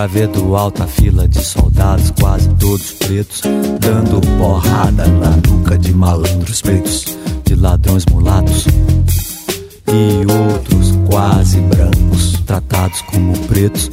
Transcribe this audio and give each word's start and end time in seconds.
Pra 0.00 0.06
ver 0.06 0.28
do 0.28 0.56
alto 0.56 0.82
a 0.82 0.86
fila 0.86 1.28
de 1.28 1.44
soldados, 1.44 2.10
quase 2.18 2.48
todos 2.54 2.92
pretos, 2.92 3.42
dando 3.80 4.18
porrada 4.38 5.06
na 5.06 5.28
nuca 5.46 5.76
de 5.76 5.92
malandros 5.92 6.62
pretos, 6.62 7.04
de 7.44 7.54
ladrões 7.54 8.06
mulatos 8.06 8.64
e 9.86 10.32
outros 10.32 10.98
quase 11.06 11.60
brancos, 11.60 12.32
tratados 12.46 13.02
como 13.02 13.38
pretos, 13.40 13.90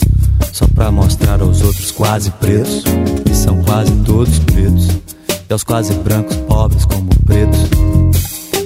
só 0.53 0.65
pra 0.67 0.89
mostrar 0.89 1.41
aos 1.41 1.61
outros 1.61 1.91
quase 1.91 2.31
pretos, 2.31 2.85
que 3.25 3.35
são 3.35 3.61
quase 3.63 3.91
todos 4.05 4.39
pretos, 4.39 4.87
e 5.27 5.51
aos 5.51 5.65
quase 5.65 5.93
brancos 5.93 6.37
pobres 6.37 6.85
como 6.85 7.09
pretos. 7.25 7.59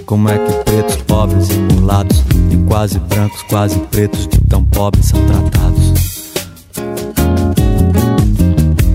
Como 0.06 0.30
é 0.30 0.38
que 0.38 0.54
pretos, 0.64 0.98
pobres 1.08 1.50
e 1.50 1.58
mulatos, 1.74 2.24
e 2.52 2.58
quase 2.68 3.00
brancos, 3.00 3.42
quase 3.50 3.80
pretos, 3.90 4.28
de 4.28 4.40
tão 4.48 4.64
pobres 4.64 5.08
são 5.08 5.20
tratados? 5.26 6.11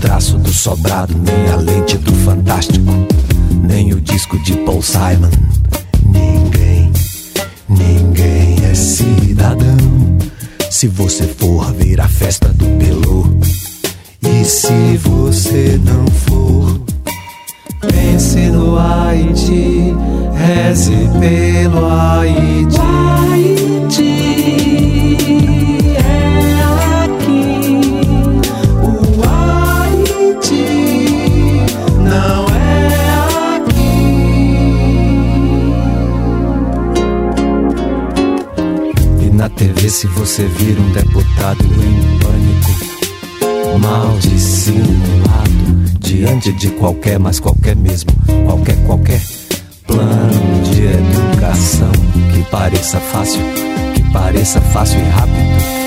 traço 0.00 0.38
do 0.38 0.52
sobrado, 0.52 1.14
nem 1.18 1.52
a 1.52 1.56
lente 1.56 1.98
do 1.98 2.12
fantástico, 2.14 2.90
nem 3.62 3.92
o 3.92 4.00
disco 4.00 4.42
de 4.42 4.56
Paul 4.58 4.82
Simon. 4.82 5.30
Ninguém, 6.06 6.90
ninguém 7.68 8.56
é 8.64 8.74
cidadão. 8.74 9.76
Se 10.70 10.88
você 10.88 11.24
for 11.24 11.72
ver 11.74 12.00
a 12.00 12.08
festa 12.08 12.48
do 12.48 12.64
Pelô, 12.78 13.26
e 14.22 14.44
se 14.44 14.96
você 14.96 15.78
não 15.84 16.06
for, 16.06 16.80
pense 17.80 18.38
no 18.48 18.78
Haiti, 18.78 19.94
reze 20.34 21.08
pelo 21.20 21.86
Haiti. 21.86 23.49
TV 39.48 39.88
se 39.88 40.06
você 40.08 40.44
vir 40.46 40.78
um 40.78 40.90
deputado 40.92 41.64
em 41.64 42.18
pânico, 42.18 43.78
mal 43.78 44.18
dissimulado, 44.18 45.98
diante 46.00 46.52
de 46.52 46.68
qualquer, 46.70 47.18
mas 47.18 47.40
qualquer 47.40 47.74
mesmo, 47.76 48.10
qualquer, 48.44 48.76
qualquer 48.84 49.22
plano 49.86 50.62
de 50.64 50.82
educação 50.84 51.92
que 52.34 52.42
pareça 52.50 53.00
fácil, 53.00 53.40
que 53.94 54.02
pareça 54.12 54.60
fácil 54.60 55.00
e 55.00 55.08
rápido 55.08 55.80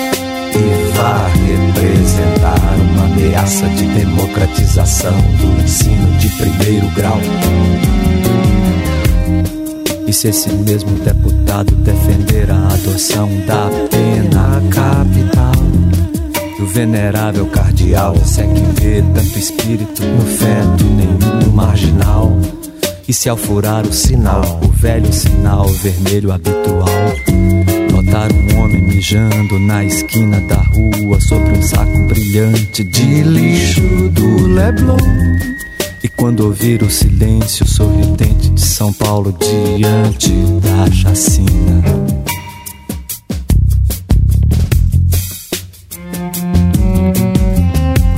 e 0.56 0.92
vá 0.96 1.26
representar 1.28 2.74
uma 2.92 3.04
ameaça 3.06 3.68
de 3.68 3.86
democratização 3.86 5.12
do 5.12 5.62
ensino 5.62 6.18
de 6.18 6.28
primeiro 6.30 6.88
grau. 6.90 7.20
E 10.06 10.12
se 10.12 10.28
esse 10.28 10.50
mesmo 10.52 10.90
deputado 10.98 11.74
defender 11.76 12.50
a 12.50 12.68
adoção 12.68 13.28
da 13.46 13.68
pena 13.90 14.62
capital 14.70 15.54
do 16.58 16.66
venerável 16.66 17.46
cardeal, 17.46 18.14
segue 18.24 18.60
ver 18.80 19.02
tanto 19.14 19.38
espírito 19.38 20.02
no 20.04 20.24
feto, 20.26 20.84
nenhum 20.84 21.52
marginal. 21.52 22.32
E 23.08 23.12
se 23.12 23.28
ao 23.28 23.36
furar 23.36 23.86
o 23.86 23.92
sinal, 23.92 24.60
o 24.62 24.68
velho 24.68 25.12
sinal 25.12 25.66
vermelho 25.68 26.32
habitual, 26.32 26.88
notar 27.92 28.30
um 28.32 28.60
homem 28.60 28.82
mijando 28.82 29.58
na 29.58 29.84
esquina 29.84 30.40
da 30.42 30.56
rua 30.56 31.20
sobre 31.20 31.58
um 31.58 31.62
saco 31.62 31.98
brilhante 32.08 32.84
de 32.84 33.22
lixo 33.22 34.08
do 34.10 34.46
Leblon 34.46 34.96
quando 36.24 36.46
ouvir 36.46 36.82
o 36.82 36.90
silêncio 36.90 37.68
sorridente 37.68 38.48
de 38.48 38.60
São 38.62 38.90
Paulo 38.94 39.36
diante 39.76 40.30
da 40.62 40.90
chacina. 40.90 41.82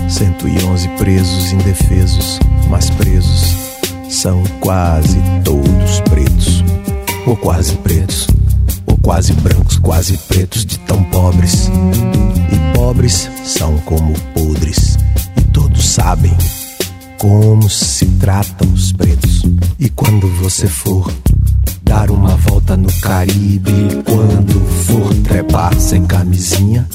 Cento 0.09 0.47
e 0.47 0.65
onze 0.67 0.89
presos 0.91 1.51
indefesos, 1.51 2.39
mas 2.71 2.89
presos 2.91 3.57
são 4.09 4.41
quase 4.61 5.19
todos 5.43 6.01
pretos, 6.09 6.63
ou 7.27 7.37
quase 7.37 7.75
pretos, 7.79 8.29
ou 8.87 8.97
quase 8.99 9.33
brancos, 9.33 9.79
quase 9.79 10.17
pretos 10.29 10.65
de 10.65 10.79
tão 10.79 11.03
pobres. 11.11 11.69
E 12.53 12.77
pobres 12.77 13.29
são 13.45 13.77
como 13.79 14.15
podres, 14.33 14.97
e 15.37 15.43
todos 15.51 15.85
sabem 15.85 16.37
como 17.19 17.69
se 17.69 18.07
tratam 18.07 18.73
os 18.73 18.93
pretos. 18.93 19.43
E 19.79 19.89
quando 19.89 20.29
você 20.43 20.67
for 20.67 21.13
dar 21.83 22.11
uma 22.11 22.37
volta 22.37 22.77
no 22.77 22.93
Caribe, 23.01 24.03
quando 24.05 24.61
for 24.85 25.15
trepar 25.23 25.79
sem 25.79 26.05
camisinha 26.05 26.87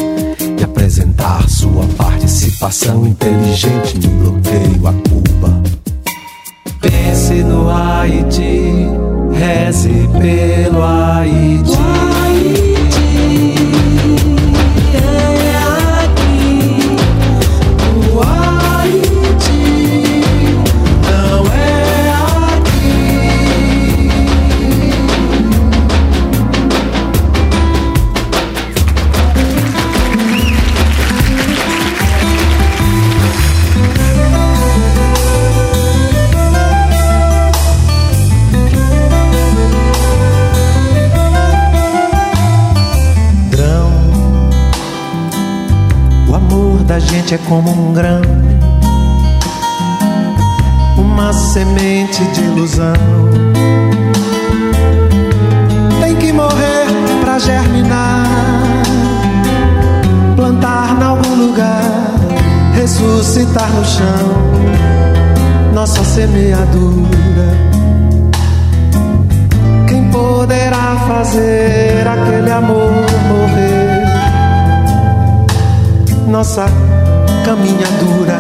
e 0.60 0.64
apresentar 0.64 1.50
sua 1.50 1.86
participação 1.98 3.08
inteligente 3.08 3.98
no 4.00 4.10
bloqueio 4.10 4.88
a 4.88 4.94
Cuba. 4.94 5.64
Pense 6.82 7.44
no 7.44 7.70
Haiti, 7.70 8.88
reze 9.34 10.10
pelo 10.20 10.84
Haiti. 10.84 12.11
É 47.34 47.38
como 47.48 47.72
um 47.72 47.94
grão, 47.94 48.22
uma 50.98 51.32
semente 51.32 52.22
de 52.26 52.42
ilusão. 52.42 52.94
Tem 56.02 56.16
que 56.18 56.34
morrer 56.34 56.88
pra 57.22 57.40
germinar, 57.40 58.28
plantar 60.36 60.98
em 61.00 61.04
algum 61.04 61.36
lugar, 61.36 61.84
ressuscitar 62.74 63.70
no 63.70 63.86
chão 63.86 64.52
nossa 65.74 66.04
semeadura. 66.04 67.08
Quem 69.88 70.10
poderá 70.10 70.98
fazer 71.08 72.06
aquele 72.06 72.52
amor 72.52 72.92
morrer? 73.30 74.02
Nossa 76.28 76.91
caminhadura, 77.44 78.40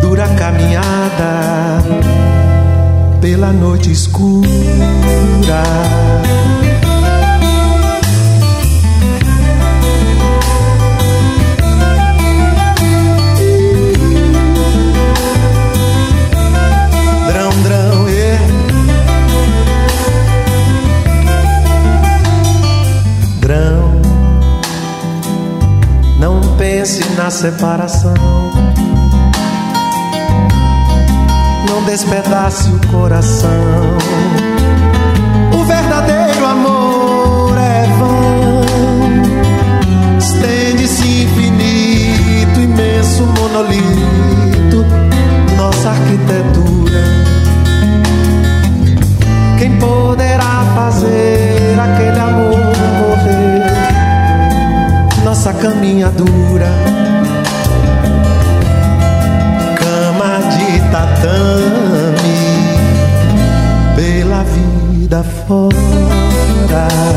dura 0.00 0.28
caminhada 0.36 1.82
pela 3.20 3.52
noite 3.52 3.90
escura. 3.90 4.50
Separação. 27.40 28.12
Não 31.66 31.82
despedace 31.84 32.68
o 32.68 32.78
coração. 32.88 33.50
O 35.58 35.64
verdadeiro 35.64 36.44
amor 36.44 37.56
é 37.56 37.86
vão. 37.98 38.60
Estende-se 40.18 41.22
infinito, 41.22 42.60
imenso 42.60 43.24
monolito, 43.24 44.84
nossa 45.56 45.88
arquitetura. 45.88 47.04
Quem 49.58 49.78
poderá 49.78 50.62
fazer 50.74 51.80
aquele 51.80 52.20
amor 52.20 52.76
morrer? 53.00 53.64
Nossa 55.24 55.54
caminhadura. 55.54 56.99
Vida 65.10 65.24
fora. 65.24 67.09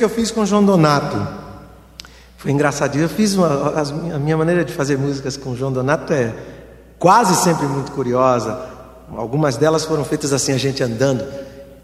Que 0.00 0.04
eu 0.04 0.08
fiz 0.08 0.30
com 0.30 0.46
João 0.46 0.64
Donato. 0.64 1.14
Foi 2.38 2.50
engraçadinho. 2.50 3.04
Eu 3.04 3.08
fiz 3.08 3.34
uma, 3.34 3.74
a 4.14 4.18
minha 4.18 4.34
maneira 4.34 4.64
de 4.64 4.72
fazer 4.72 4.96
músicas 4.96 5.36
com 5.36 5.54
João 5.54 5.70
Donato 5.70 6.10
é 6.14 6.34
quase 6.98 7.36
sempre 7.36 7.66
muito 7.66 7.92
curiosa. 7.92 8.66
Algumas 9.14 9.58
delas 9.58 9.84
foram 9.84 10.02
feitas 10.02 10.32
assim, 10.32 10.52
a 10.52 10.56
gente 10.56 10.82
andando, 10.82 11.22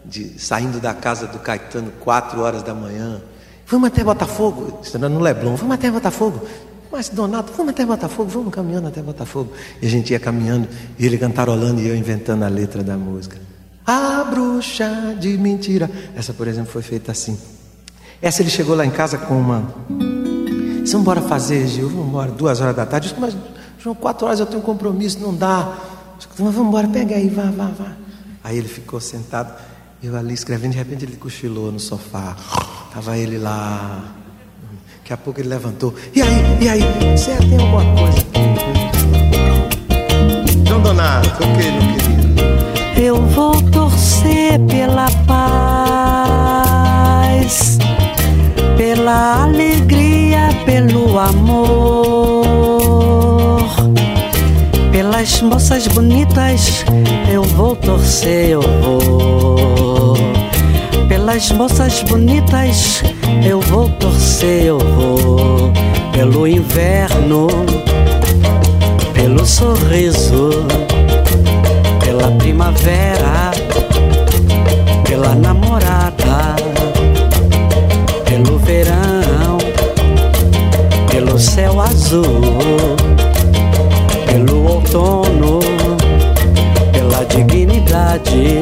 de, 0.03 0.39
saindo 0.39 0.79
da 0.79 0.95
casa 0.95 1.27
do 1.27 1.37
Caetano, 1.37 1.91
quatro 1.99 2.41
horas 2.41 2.63
da 2.63 2.73
manhã. 2.73 3.21
Vamos 3.67 3.87
até 3.89 4.03
Botafogo, 4.03 4.79
isso 4.81 4.97
era 4.97 5.07
no 5.07 5.19
Leblon, 5.19 5.55
vamos 5.55 5.75
até 5.75 5.91
Botafogo. 5.91 6.41
Mas 6.91 7.09
Donato, 7.09 7.51
vamos 7.55 7.71
até 7.71 7.85
Botafogo, 7.85 8.29
vamos 8.29 8.51
caminhando 8.51 8.87
até 8.87 9.01
Botafogo. 9.01 9.51
E 9.79 9.85
a 9.85 9.89
gente 9.89 10.11
ia 10.11 10.19
caminhando, 10.19 10.67
e 10.97 11.05
ele 11.05 11.19
cantarolando 11.19 11.81
e 11.81 11.87
eu 11.87 11.95
inventando 11.95 12.41
a 12.43 12.47
letra 12.47 12.81
da 12.81 12.97
música. 12.97 13.37
A 13.85 14.23
bruxa 14.23 15.15
de 15.19 15.37
mentira. 15.37 15.91
Essa, 16.15 16.33
por 16.33 16.47
exemplo, 16.47 16.71
foi 16.71 16.81
feita 16.81 17.11
assim. 17.11 17.37
Essa 18.21 18.41
ele 18.41 18.49
chegou 18.49 18.75
lá 18.75 18.85
em 18.85 18.91
casa 18.91 19.17
com 19.17 19.39
uma. 19.39 19.63
Disse, 20.81 20.93
vamos 20.93 21.01
embora 21.01 21.21
fazer, 21.21 21.67
Gil, 21.67 21.89
vamos 21.89 22.07
embora, 22.07 22.31
duas 22.31 22.61
horas 22.61 22.75
da 22.75 22.85
tarde. 22.85 23.07
Eu 23.07 23.13
disse, 23.13 23.21
mas, 23.21 23.37
João, 23.79 23.95
quatro 23.95 24.25
horas 24.25 24.39
eu 24.39 24.45
tenho 24.45 24.59
um 24.59 24.65
compromisso, 24.65 25.19
não 25.19 25.35
dá. 25.35 25.73
Disse, 26.17 26.29
mas 26.39 26.53
vamos 26.53 26.69
embora, 26.69 26.87
pega 26.87 27.15
aí, 27.15 27.29
vá, 27.29 27.43
vá, 27.43 27.71
vá. 27.77 27.91
Aí 28.43 28.57
ele 28.57 28.67
ficou 28.67 28.99
sentado, 28.99 29.53
eu 30.01 30.15
ali 30.15 30.33
escrevendo, 30.33 30.71
de 30.71 30.77
repente 30.77 31.03
ele 31.05 31.17
cochilou 31.17 31.71
no 31.71 31.79
sofá. 31.79 32.35
Tava 32.93 33.17
ele 33.17 33.37
lá. 33.37 34.03
Daqui 34.99 35.13
a 35.13 35.17
pouco 35.17 35.39
ele 35.39 35.49
levantou. 35.49 35.93
E 36.13 36.21
aí, 36.21 36.57
e 36.61 36.69
aí? 36.69 36.81
Você 37.17 37.35
tem 37.37 37.57
alguma 37.59 37.83
coisa? 37.95 38.17
João 40.67 40.81
Donato, 40.81 41.29
o 41.29 41.37
que, 41.37 41.71
meu 41.71 41.81
querido? 41.93 43.01
Eu 43.01 43.21
vou 43.27 43.61
torcer 43.71 44.59
pela 44.67 45.05
paz, 45.25 45.66
pela 49.07 49.43
alegria, 49.43 50.49
pelo 50.65 51.17
amor, 51.17 52.43
pelas 54.91 55.41
moças 55.41 55.87
bonitas. 55.87 56.83
Eu 57.31 57.41
vou 57.43 57.73
torcer, 57.77 58.49
eu 58.49 58.61
vou. 58.61 60.17
Pelas 61.07 61.49
moças 61.53 62.03
bonitas, 62.03 63.01
eu 63.47 63.61
vou 63.61 63.87
torcer, 63.91 64.65
eu 64.65 64.77
vou. 64.77 65.71
Pelo 66.11 66.45
inverno, 66.45 67.47
pelo 69.13 69.45
sorriso 69.45 70.49
pela 72.03 72.31
primavera, 72.31 73.51
pela 75.07 75.33
namorada, 75.35 76.16
céu 81.57 81.81
azul, 81.81 82.23
pelo 84.27 84.73
outono, 84.73 85.59
pela 86.93 87.25
dignidade, 87.25 88.61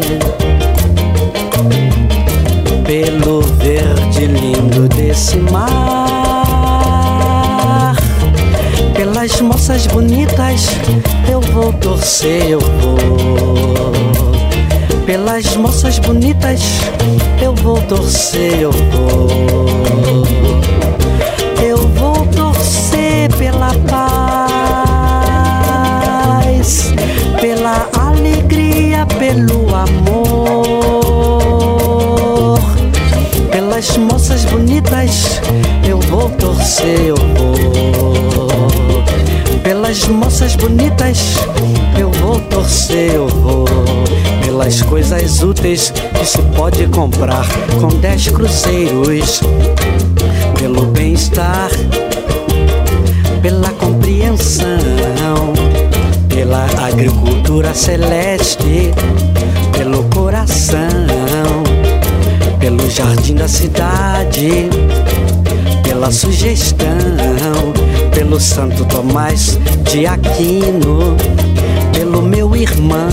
pelo 2.85 3.41
verde 3.41 4.27
lindo 4.27 4.87
desse 4.87 5.35
mar. 5.35 5.65
Pelas 8.95 9.41
moças 9.41 9.87
bonitas 9.87 10.69
eu 11.29 11.41
vou 11.41 11.73
torcer, 11.73 12.47
eu 12.47 12.61
vou. 12.61 13.91
Pelas 15.05 15.57
moças 15.57 15.99
bonitas 15.99 16.61
eu 17.41 17.53
vou 17.55 17.81
torcer, 17.81 18.61
eu 18.61 18.71
vou 18.71 20.74
pela 23.29 23.73
paz, 26.47 26.93
pela 27.41 27.87
alegria, 27.97 29.05
pelo 29.05 29.73
amor, 29.73 30.99
pelas 33.51 33.97
moças 33.97 34.45
bonitas. 34.45 35.41
Eu 35.87 35.99
vou 36.01 36.29
torcer, 36.31 37.01
eu 37.01 37.15
vou. 37.15 37.55
Pelas 39.63 40.07
moças 40.07 40.55
bonitas, 40.55 41.35
eu 41.99 42.11
vou 42.11 42.39
torcer, 42.41 43.13
eu 43.13 43.27
vou. 43.27 43.65
Pelas 44.43 44.81
coisas 44.83 45.41
úteis 45.41 45.91
que 46.17 46.25
se 46.25 46.41
pode 46.55 46.87
comprar 46.87 47.45
com 47.79 47.87
dez 47.99 48.27
cruzeiros. 48.27 49.41
Pelo 50.59 50.85
bem-estar 50.87 51.69
pela 56.45 56.67
agricultura 56.85 57.73
celeste, 57.73 58.93
pelo 59.75 60.03
coração, 60.11 60.77
pelo 62.59 62.87
jardim 62.87 63.33
da 63.33 63.47
cidade, 63.47 64.69
pela 65.81 66.11
sugestão, 66.11 67.73
pelo 68.13 68.39
Santo 68.39 68.85
Tomás 68.85 69.57
de 69.91 70.05
Aquino, 70.05 71.17
pelo 71.91 72.21
meu 72.21 72.55
irmão, 72.55 73.09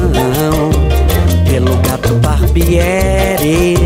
pelo 1.49 1.75
gato 1.79 2.13
Barbieri, 2.17 3.79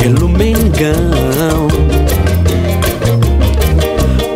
pelo 0.00 0.28
Mengão 0.28 1.66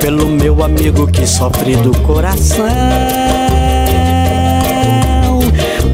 pelo 0.01 0.27
meu 0.27 0.63
amigo 0.63 1.09
que 1.09 1.27
sofre 1.27 1.75
do 1.75 1.91
coração 2.03 3.36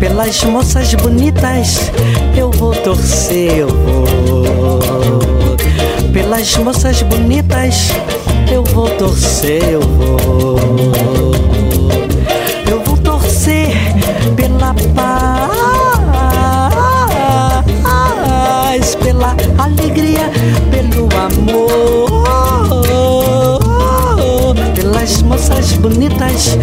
pelas 0.03 0.43
moças 0.43 0.93
bonitas 0.95 1.93
eu 2.37 2.51
vou 2.51 2.75
torcer, 2.75 3.59
eu 3.59 3.69
vou. 3.69 4.81
Pelas 6.13 6.57
moças 6.57 7.03
bonitas 7.03 7.91
eu 8.51 8.65
vou 8.65 8.91
torcer, 8.97 9.63
eu 9.63 9.81
vou. 9.81 10.59
Eu 12.69 12.83
vou 12.83 12.97
torcer 12.97 13.71
pela 14.35 14.75
paz, 14.93 15.37
pela 18.97 19.37
alegria, 19.57 20.29
pelo 20.73 21.09
amor. 21.17 22.11
Pelas 24.75 25.23
moças 25.23 25.75
bonitas 25.75 26.59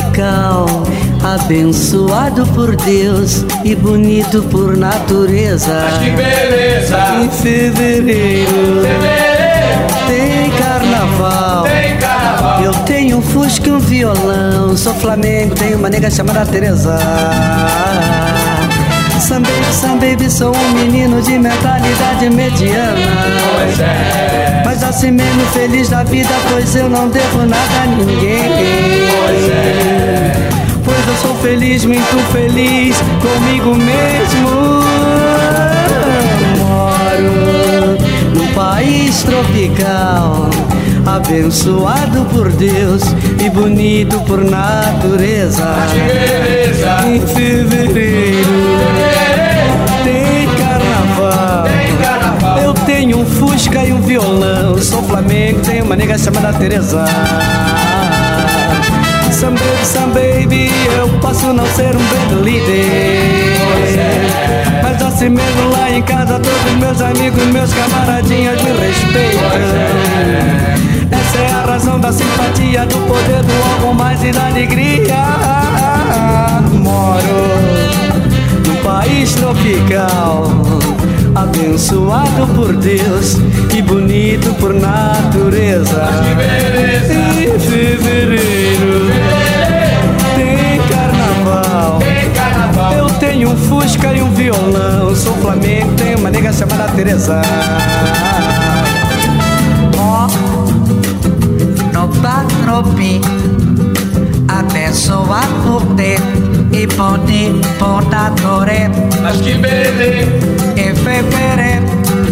tropical, 0.00 0.66
abençoado 1.22 2.46
por 2.48 2.74
Deus 2.76 3.44
e 3.64 3.74
bonito 3.74 4.42
por 4.44 4.76
natureza. 4.76 5.86
Mas 5.90 5.98
que 5.98 6.10
beleza! 6.10 6.98
Em 7.22 7.30
fevereiro, 7.30 8.82
Fevereiro 8.82 9.86
tem 10.06 10.50
carnaval. 10.52 11.64
tem 11.64 11.96
carnaval. 11.98 12.62
Eu 12.62 12.72
tenho 12.84 13.18
um 13.18 13.22
fusca 13.22 13.68
e 13.68 13.72
um 13.72 13.78
violão, 13.78 14.76
sou 14.76 14.94
flamengo, 14.94 15.54
tenho 15.54 15.78
uma 15.78 15.90
nega 15.90 16.10
chamada 16.10 16.46
Teresa. 16.46 16.98
Sam 19.20 19.42
baby, 19.42 19.72
Sam 19.72 19.98
baby, 19.98 20.30
sou 20.30 20.52
um 20.54 20.72
menino 20.72 21.22
de 21.22 21.38
mentalidade 21.38 22.28
mediana. 22.28 22.96
Pois 23.54 23.80
é, 23.80 24.51
Mas 24.72 24.82
assim 24.84 25.10
mesmo 25.10 25.44
feliz 25.52 25.90
da 25.90 26.02
vida, 26.02 26.30
pois 26.48 26.74
eu 26.74 26.88
não 26.88 27.06
devo 27.10 27.40
nada 27.40 27.82
a 27.82 27.86
ninguém. 27.88 28.38
pois 29.18 29.48
é. 29.50 30.32
Pois 30.82 31.08
eu 31.08 31.16
sou 31.20 31.34
feliz, 31.42 31.84
muito 31.84 32.32
feliz 32.32 32.96
comigo 33.20 33.74
mesmo. 33.74 34.48
Moro 36.58 37.98
num 38.34 38.46
país 38.54 39.22
tropical, 39.24 40.48
abençoado 41.04 42.24
por 42.32 42.50
Deus 42.52 43.02
e 43.44 43.50
bonito 43.50 44.18
por 44.20 44.42
natureza. 44.42 45.76
Em 47.06 47.20
fevereiro 47.26 48.48
tem 50.02 50.31
tenho 53.02 53.18
um 53.18 53.26
fusca 53.26 53.84
e 53.84 53.92
um 53.92 54.00
violão. 54.00 54.80
Sou 54.80 55.02
flamengo, 55.02 55.58
tenho 55.62 55.84
uma 55.84 55.96
nega 55.96 56.16
chamada 56.16 56.52
Teresa. 56.52 57.04
Some 59.32 59.58
baby, 59.58 59.84
some 59.84 60.12
baby, 60.14 60.70
eu 60.96 61.08
posso 61.18 61.52
não 61.52 61.66
ser 61.66 61.96
um 61.96 61.98
band 61.98 62.42
líder. 62.44 63.56
Mas 64.84 65.02
assim 65.02 65.30
mesmo 65.30 65.70
lá 65.72 65.90
em 65.90 66.00
casa, 66.02 66.38
todos 66.38 66.72
meus 66.78 67.00
amigos, 67.02 67.44
meus 67.46 67.74
camaradinhas 67.74 68.62
me 68.62 68.70
respeitam. 68.70 69.50
Essa 71.10 71.38
é 71.38 71.50
a 71.50 71.66
razão 71.66 71.98
da 71.98 72.12
simpatia, 72.12 72.86
do 72.86 72.98
poder 72.98 73.42
do 73.42 73.72
algo 73.72 73.94
mais 73.96 74.22
e 74.22 74.30
da 74.30 74.46
alegria. 74.46 75.24
Moro 76.70 77.50
num 78.64 78.76
país 78.76 79.34
tropical, 79.34 80.44
abençoado 81.42 82.46
por 82.54 82.72
Deus 82.74 83.36
e 83.74 83.82
bonito 83.82 84.54
por 84.54 84.72
natureza. 84.72 86.08
Em 87.10 87.58
fevereiro 87.58 89.10
tem 90.36 90.80
carnaval. 90.88 91.98
Eu 92.96 93.06
tenho 93.18 93.50
um 93.50 93.56
fusca 93.56 94.12
e 94.12 94.22
um 94.22 94.32
violão, 94.32 95.14
sou 95.16 95.34
flamengo, 95.38 95.92
tenho 95.96 96.18
uma 96.18 96.30
nega 96.30 96.52
chamada 96.52 96.92
Teresa. 96.92 97.42
Ó, 99.98 100.28
no 101.92 102.08
patropi, 102.20 103.20
abençoado 104.48 105.54
por 105.64 105.84
Deus 105.94 106.31
e 106.92 106.96
bonito 106.96 107.68
por 107.78 108.04
natureza. 108.08 109.08
Mas 109.22 109.40
que 109.40 109.54
beleza! 109.54 110.30
Em 110.76 110.94
fevereiro 110.94 111.86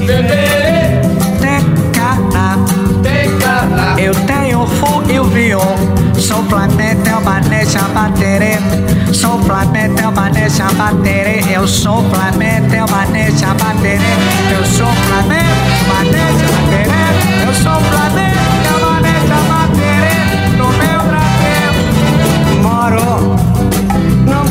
Fevereiro 0.07 1.09
tem 1.41 1.61
carnaval. 1.93 2.59
Eu 3.99 4.15
tenho 4.27 4.63
o 4.63 4.67
fu 4.67 5.03
e 5.11 5.19
o 5.19 5.25
viol. 5.25 5.75
Sou 6.17 6.45
Flamengo, 6.45 7.03
é 7.09 7.17
uma 7.17 7.41
nessa 7.41 7.81
bateria. 7.89 8.61
Sou 9.13 9.39
Flamengo, 9.43 9.99
é 10.01 10.07
uma 10.09 10.31
nessa 10.31 10.65
bateria. 10.73 11.43
Eu 11.53 11.67
sou 11.67 12.05
Flamengo, 12.11 12.73
é 12.75 12.85
uma 12.85 13.05
nessa 13.07 13.53
bateria. 13.55 13.99
Eu 14.53 14.65
sou 14.65 14.87
Flamengo, 14.87 15.51
uma 15.87 16.05
nessa 16.05 16.47
bateria. 16.53 17.11
Eu 17.47 17.55
sou 17.55 17.81
Flamengo, 17.81 18.60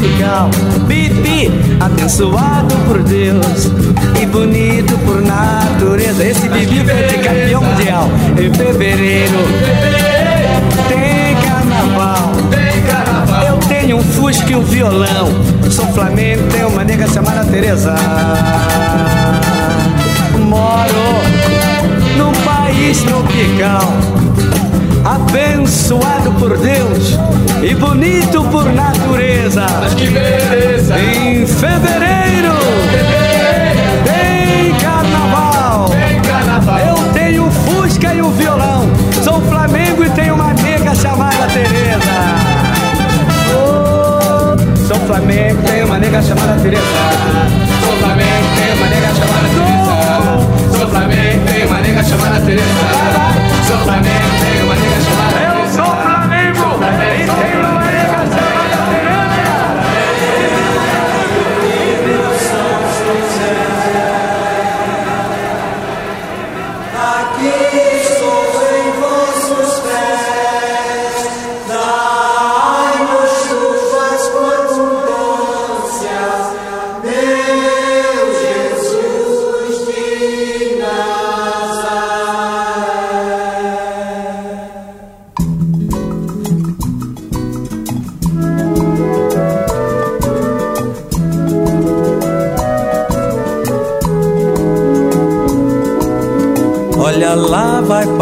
Tropical. 0.00 0.50
Bibi, 0.86 1.50
abençoado 1.78 2.74
por 2.86 3.02
Deus 3.02 3.70
e 4.20 4.26
bonito 4.26 4.98
por 5.04 5.20
natureza. 5.20 6.24
Esse 6.24 6.48
Bibi 6.48 6.84
foi 6.84 7.02
de 7.04 7.18
campeão 7.18 7.62
mundial. 7.62 8.08
Em 8.32 8.52
fevereiro. 8.52 9.38
Tem 10.88 11.36
carnaval. 11.44 12.32
Eu 13.46 13.56
tenho 13.68 13.98
um 13.98 14.02
fusca 14.02 14.50
e 14.50 14.56
um 14.56 14.62
violão. 14.62 15.28
Sou 15.70 15.86
flamengo, 15.88 16.42
tenho 16.50 16.68
uma 16.68 16.82
nega 16.82 17.06
chamada 17.06 17.44
Teresa. 17.44 17.94
Moro 20.38 21.20
num 22.16 22.32
país 22.44 23.02
tropical, 23.02 23.92
abençoado 25.10 26.30
por 26.38 26.56
Deus 26.56 27.18
e 27.62 27.74
bonito 27.74 28.44
por 28.44 28.64
natureza. 28.72 29.66
Mas 29.80 29.94
que 29.94 30.06
beleza! 30.06 30.96
Em 30.98 31.44
fevereiro 31.46 32.54
tem 34.04 34.72
carnaval. 34.78 35.88
Tem 35.90 36.20
carnaval. 36.22 36.78
Eu 36.78 37.12
tenho 37.12 37.44
um 37.44 37.50
Fusca 37.50 38.14
e 38.14 38.22
um 38.22 38.30
violão. 38.30 38.88
Sou 39.24 39.40
Flamengo 39.42 40.04
e 40.04 40.10
tenho 40.10 40.34
uma 40.34 40.52
nega 40.52 40.94
chamada 40.94 41.48
Teresa. 41.48 42.00
Oh, 43.52 44.86
sou 44.86 44.96
Flamengo, 45.06 45.60
tenho 45.66 45.86
uma 45.86 45.98
nega 45.98 46.22
chamada 46.22 46.60
Teresa. 46.62 46.82
Sou 47.80 47.96
Flamengo, 47.98 48.46
tem 48.56 48.74
uma 48.76 48.86
nega 48.86 49.08
chamada 49.14 49.48
Teresa. 49.48 50.78
Sou 50.78 50.88
Flamengo, 50.88 51.46
tem 51.52 51.66
uma 51.66 51.80
nega 51.80 52.04
chamada 52.04 52.40
Teresa. 52.46 52.89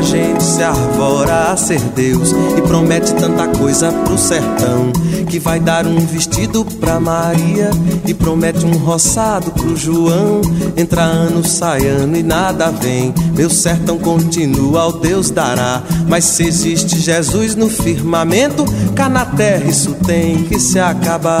Muita 0.00 0.16
gente 0.16 0.42
se 0.42 0.62
arvora 0.62 1.52
a 1.52 1.56
ser 1.58 1.80
Deus 1.94 2.32
e 2.56 2.62
promete 2.62 3.12
tanta 3.14 3.48
coisa 3.48 3.92
pro 3.92 4.16
sertão 4.16 4.90
que 5.28 5.38
vai 5.38 5.60
dar 5.60 5.86
um 5.86 5.98
vestido 6.06 6.64
pra 6.64 6.98
Maria 6.98 7.70
e 8.06 8.14
promete 8.14 8.64
um 8.64 8.78
roçado 8.78 9.50
pro 9.50 9.76
João. 9.76 10.40
Entra 10.74 11.02
ano, 11.02 11.46
sai 11.46 11.86
ano 11.86 12.16
e 12.16 12.22
nada 12.22 12.70
vem. 12.70 13.12
Meu 13.36 13.50
sertão 13.50 13.98
continua, 13.98 14.90
Deus 15.02 15.30
dará. 15.30 15.82
Mas 16.08 16.24
se 16.24 16.44
existe 16.44 16.98
Jesus 16.98 17.54
no 17.54 17.68
firmamento, 17.68 18.64
cá 18.94 19.06
na 19.06 19.26
terra 19.26 19.66
isso 19.66 19.94
tem 20.06 20.44
que 20.44 20.58
se 20.58 20.78
acabar. 20.80 21.40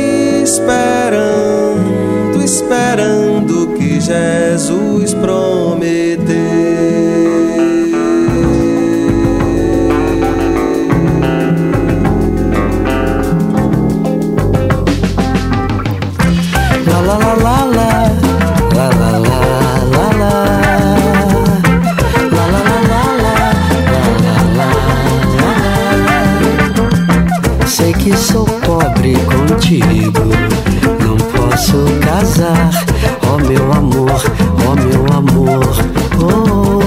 esperando, 0.51 2.43
esperando 2.43 3.73
que 3.77 4.01
Jesus 4.01 5.13
prometeu. 5.13 6.81
que 28.03 28.17
sou 28.17 28.50
pobre 28.91 29.13
contigo, 29.13 30.21
não 31.03 31.17
posso 31.17 31.85
casar, 32.01 32.71
ó 33.27 33.37
meu 33.37 33.71
amor, 33.71 34.21
ó 34.67 34.75
meu 34.75 35.05
amor, 35.17 35.75
oh. 36.19 36.81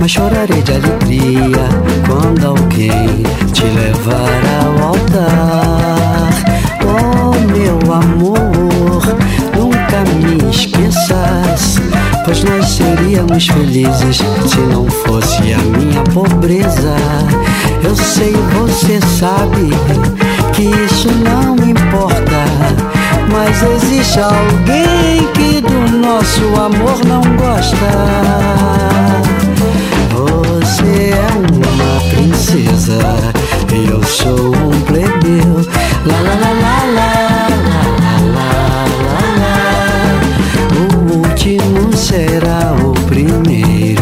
Mas 0.00 0.10
chorarei 0.10 0.62
de 0.62 0.72
alegria 0.72 1.68
quando 2.06 2.46
alguém 2.46 3.22
te 3.52 3.64
levar 3.64 4.42
ao 4.62 4.88
altar. 4.88 6.28
Oh 6.82 7.34
meu 7.52 7.92
amor, 7.92 9.02
nunca 9.56 10.04
me 10.16 10.50
esqueças, 10.50 11.80
pois 12.24 12.44
nós 12.44 12.66
seríamos 12.68 13.46
felizes 13.46 14.18
se 14.46 14.60
não 14.72 14.86
fosse 14.90 15.52
a 15.52 15.58
minha 15.78 16.02
pobreza. 16.12 16.96
Eu 17.82 17.94
sei, 17.96 18.32
você 18.32 18.98
sabe 19.18 20.33
que 20.54 20.62
isso 20.62 21.08
não 21.10 21.56
importa, 21.56 22.44
mas 23.30 23.62
existe 23.62 24.20
alguém 24.20 25.26
que 25.34 25.60
do 25.60 25.98
nosso 25.98 26.44
amor 26.60 27.04
não 27.04 27.22
gosta. 27.36 27.76
Você 30.10 31.10
é 31.10 31.28
uma 31.34 32.00
princesa 32.10 33.34
eu 33.74 34.02
sou 34.04 34.54
um 34.54 34.80
plebeu. 34.82 35.66
La 36.06 36.20
la 36.20 36.34
la 36.34 36.52
la 36.64 36.84
la 36.96 37.10
la 38.04 38.16
la 38.34 38.48
la 39.04 39.20
la. 39.40 39.56
O 40.78 41.26
último 41.26 41.92
será 41.92 42.74
o 42.84 42.92
primeiro 43.08 43.93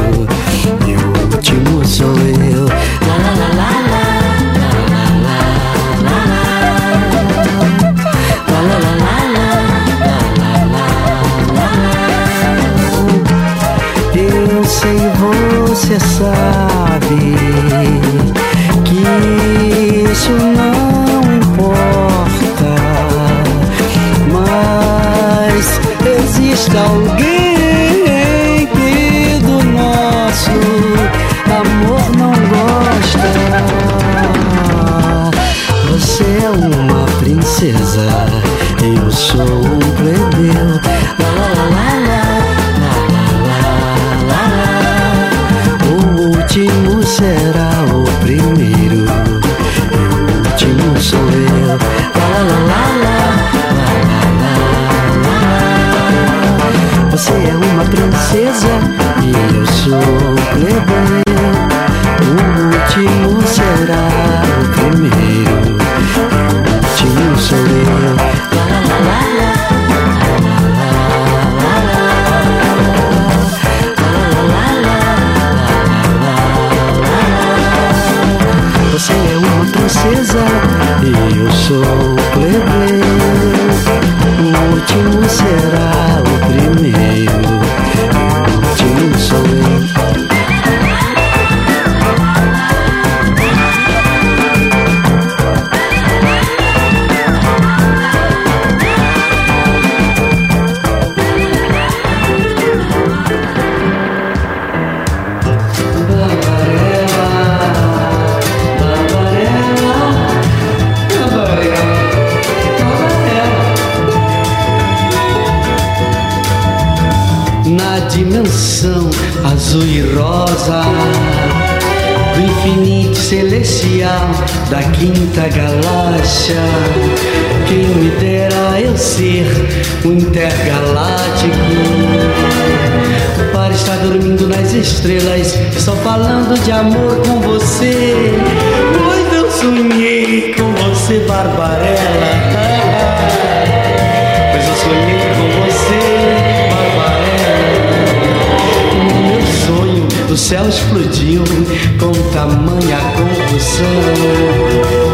sabe 16.22 17.41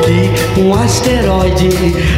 que 0.04 0.60
um 0.60 0.74
asteroide 0.74 1.70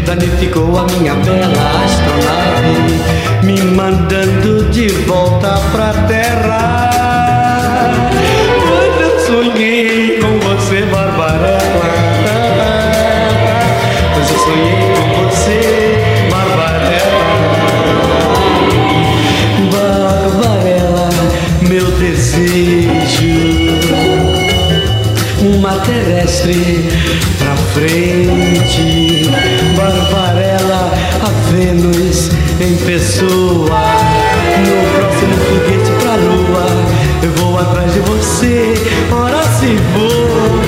danificou 0.06 0.78
a 0.78 0.84
minha 0.84 1.14
bela 1.14 1.84
astronave, 1.84 3.00
me 3.42 3.60
mandando 3.60 4.64
de 4.70 4.88
volta 4.88 5.60
pra 5.70 5.92
terra. 6.08 7.90
Quando 8.62 9.00
eu 9.02 9.20
sonhei 9.26 10.18
com 10.18 10.38
você, 10.40 10.82
Bárbara, 10.86 11.58
quando 14.14 14.30
eu 14.30 14.38
sonhei 14.38 14.94
com 14.94 15.08
você. 15.28 15.60
Barbarella, 16.30 17.28
Barbarella, 19.70 21.08
meu 21.68 21.86
desejo 21.92 23.29
uma 25.60 25.78
terrestre 25.80 26.88
pra 27.38 27.54
frente. 27.74 29.30
Barbarella, 29.76 30.90
a 31.22 31.50
Vênus 31.50 32.30
em 32.60 32.76
pessoa. 32.86 33.78
No 34.64 34.76
próximo 34.96 35.36
foguete 35.36 35.90
pra 36.00 36.14
lua, 36.16 36.66
eu 37.22 37.32
vou 37.32 37.58
atrás 37.58 37.92
de 37.92 38.00
você. 38.00 38.72
Ora 39.12 39.42
se 39.42 39.76
vou, 39.92 40.60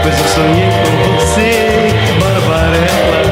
Pois 0.03 0.19
eu 0.19 0.29
sonhei 0.29 0.71
com 0.71 0.93
você, 1.13 1.93
Barbarella. 2.19 3.30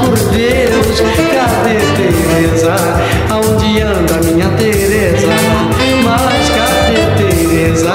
por 0.00 0.16
Deus, 0.16 1.00
cadê 1.32 1.78
Tereza? 1.96 2.74
Aonde 3.30 3.82
anda 3.82 4.14
minha 4.24 4.48
Tereza? 4.50 5.28
Mas 6.04 6.50
cadê 6.50 7.06
Tereza? 7.16 7.94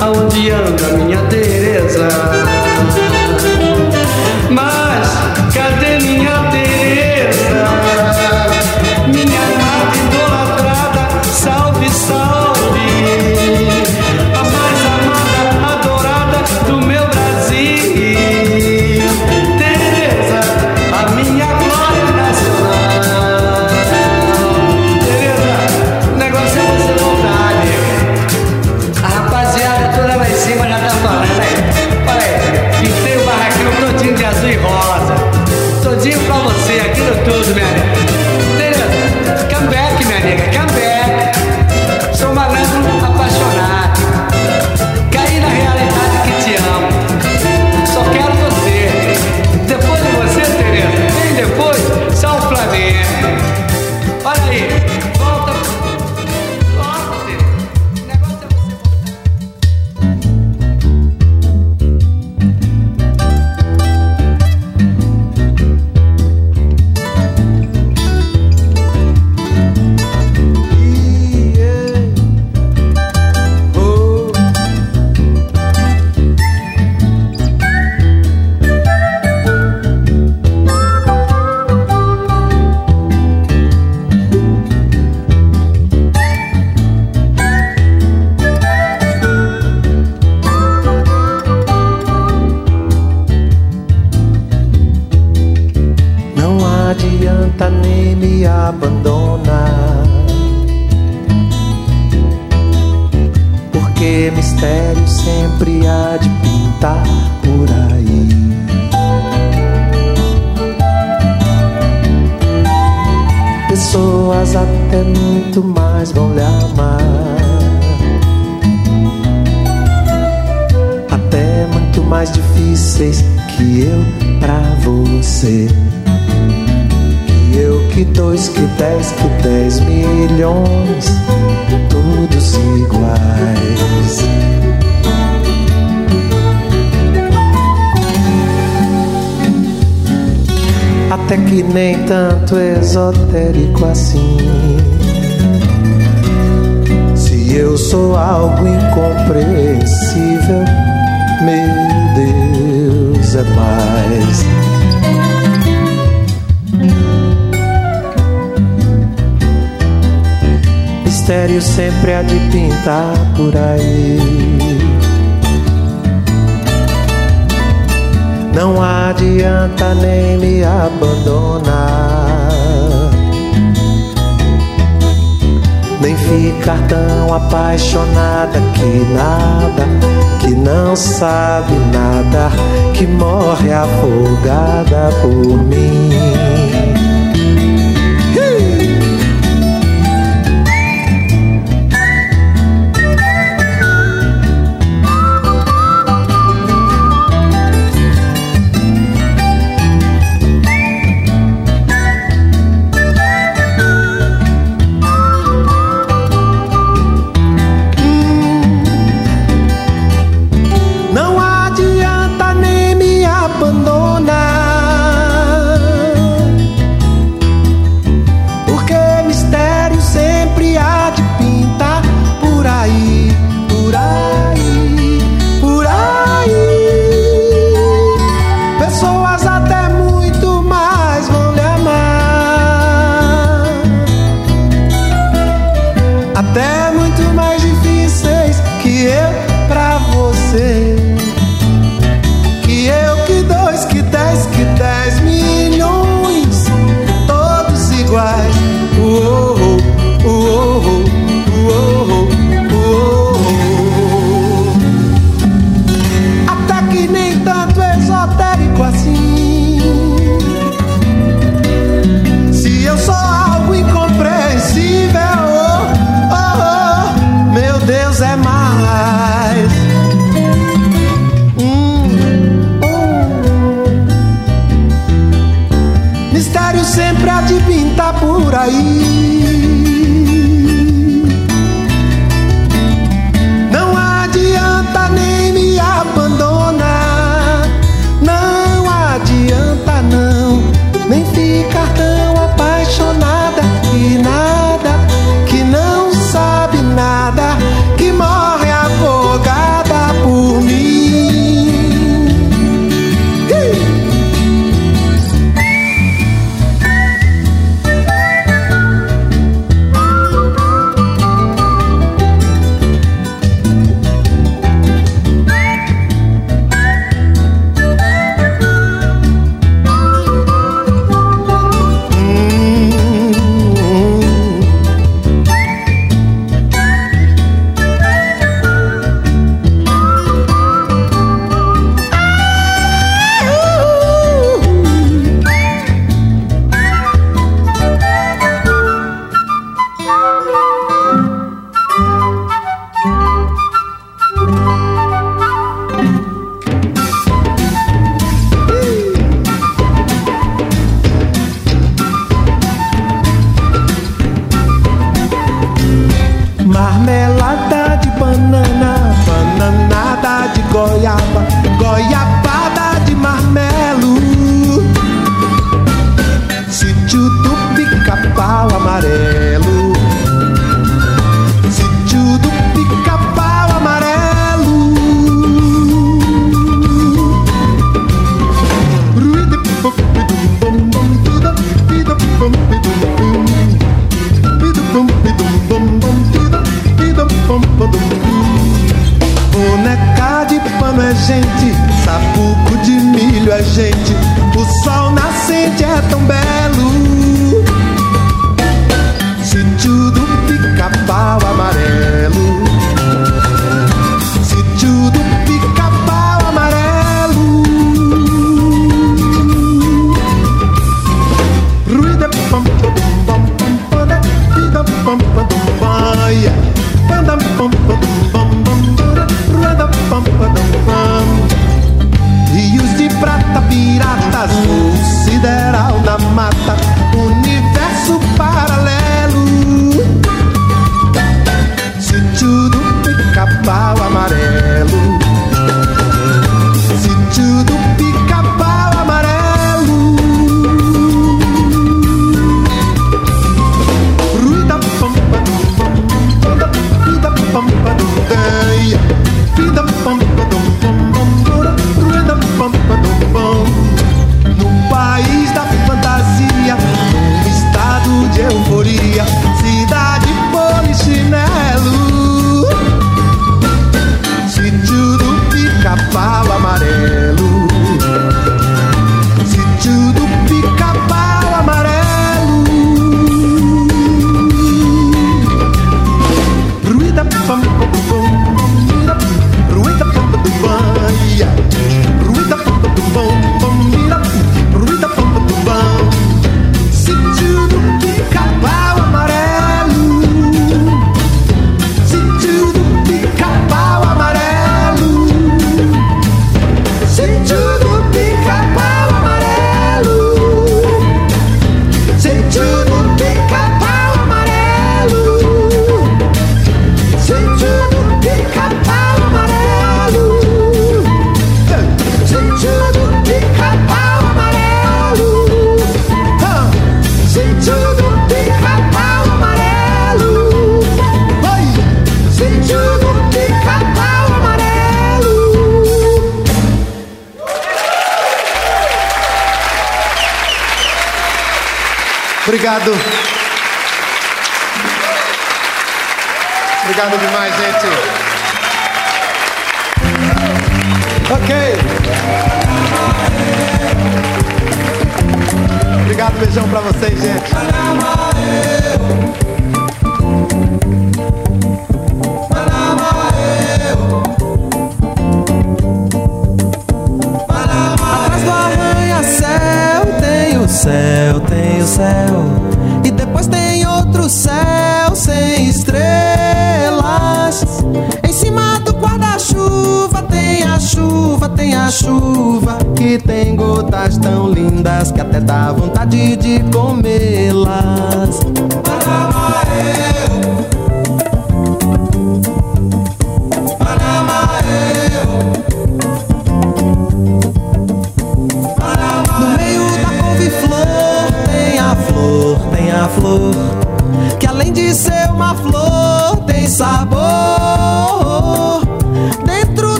Aonde 0.00 0.50
anda 0.50 0.88
minha 0.96 1.18
Tereza? 1.28 2.08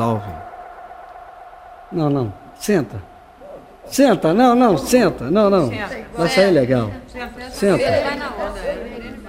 Salve. 0.00 0.32
Não, 1.92 2.08
não, 2.08 2.32
senta. 2.58 3.02
Senta, 3.84 4.32
não, 4.32 4.54
não, 4.54 4.78
senta, 4.78 5.30
não, 5.30 5.50
não. 5.50 5.70
Vai 6.16 6.28
sair 6.30 6.52
legal. 6.52 6.90
Senta. 7.50 7.84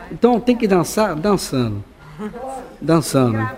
Então 0.10 0.40
tem 0.40 0.56
que 0.56 0.66
dançar 0.70 1.14
dançando. 1.14 1.84
Dançando. 2.80 3.50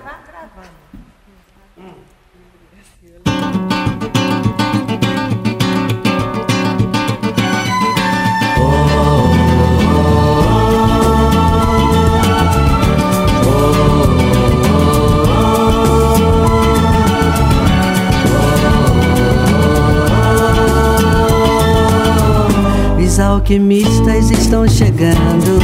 Os 23.13 23.19
alquimistas 23.19 24.31
estão 24.31 24.67
chegando. 24.67 25.59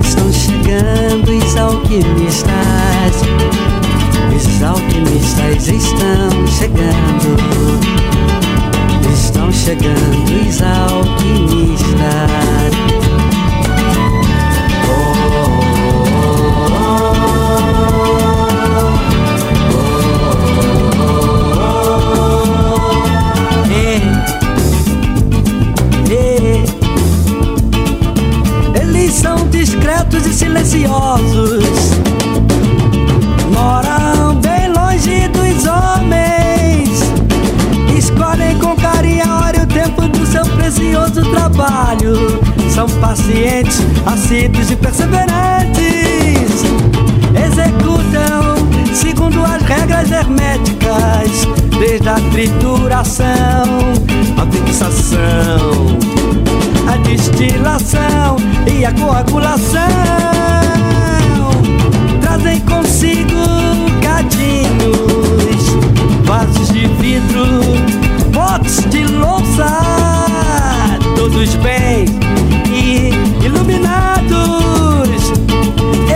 Estão 0.00 0.32
chegando 0.32 1.36
os 1.36 1.54
alquimistas. 1.54 3.20
Os 4.34 4.62
alquimistas 4.62 5.68
estão 5.68 6.46
chegando. 6.46 7.36
Estão 9.12 9.52
chegando 9.52 10.48
os 10.48 10.62
alquimistas. 10.62 11.22
Silenciosos. 30.32 31.64
Moram 33.50 34.34
bem 34.36 34.68
longe 34.72 35.28
dos 35.28 35.66
homens. 35.66 37.00
Escolhem 37.96 38.58
com 38.58 38.74
carinho 38.76 39.24
o 39.62 39.66
tempo 39.66 40.02
do 40.08 40.26
seu 40.26 40.44
precioso 40.44 41.22
trabalho. 41.30 42.40
São 42.74 42.88
pacientes, 43.00 43.80
assíduos 44.06 44.70
e 44.70 44.76
perseverantes. 44.76 45.82
Executam 47.34 48.62
segundo 48.94 49.44
as 49.44 49.62
regras 49.62 50.10
herméticas, 50.10 51.46
desde 51.78 52.08
a 52.08 52.14
trituração, 52.30 53.64
a 54.36 54.46
fixação, 54.50 55.98
a 56.92 56.96
destilação 56.98 58.36
e 58.66 58.84
a 58.84 58.92
coagulação. 58.92 59.80
Trazem 62.20 62.60
consigo 62.60 63.40
gadinhos, 64.02 65.64
vasos 66.24 66.68
de 66.68 66.86
vidro, 66.86 67.46
potes 68.32 68.84
de 68.90 69.06
louça, 69.06 69.66
todos 71.16 71.54
bem 71.56 72.04
e 72.70 73.10
iluminados. 73.42 75.32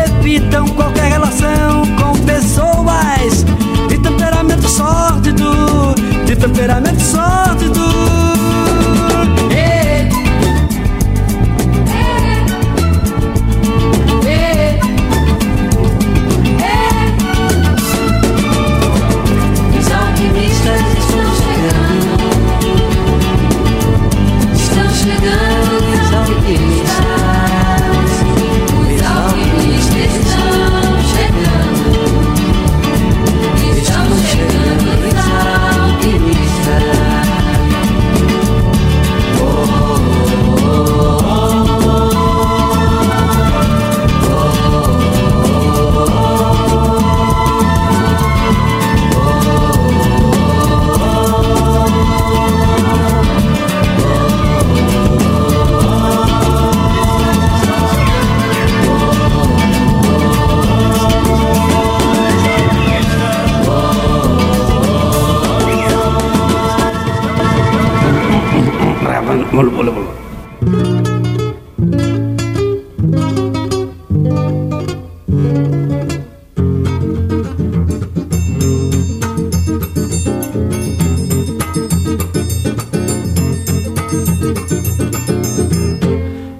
Evitam 0.05 0.69
qualquer 0.69 1.13
relação 1.13 1.87
com 1.97 2.13
pessoas 2.27 3.47
de 3.89 3.99
temperamento 3.99 4.69
sórdido, 4.69 5.95
de 6.27 6.37
temperamento 6.37 7.01
sórdido. 7.01 7.76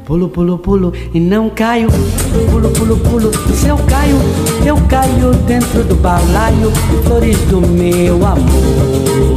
Pulo, 0.07 0.31
pulo, 0.31 0.59
pulo 0.59 0.93
e 1.13 1.21
não 1.21 1.51
caio. 1.51 1.89
Pulo, 2.51 2.71
pulo, 2.71 2.97
pulo. 2.97 3.31
Se 3.55 3.69
eu 3.69 3.77
caio, 3.77 4.17
eu 4.65 4.77
caio 4.89 5.35
dentro 5.47 5.85
do 5.85 5.97
balaio. 5.97 6.73
Flores 7.05 7.37
do 7.51 7.61
meu 7.61 8.25
amor. 8.25 9.36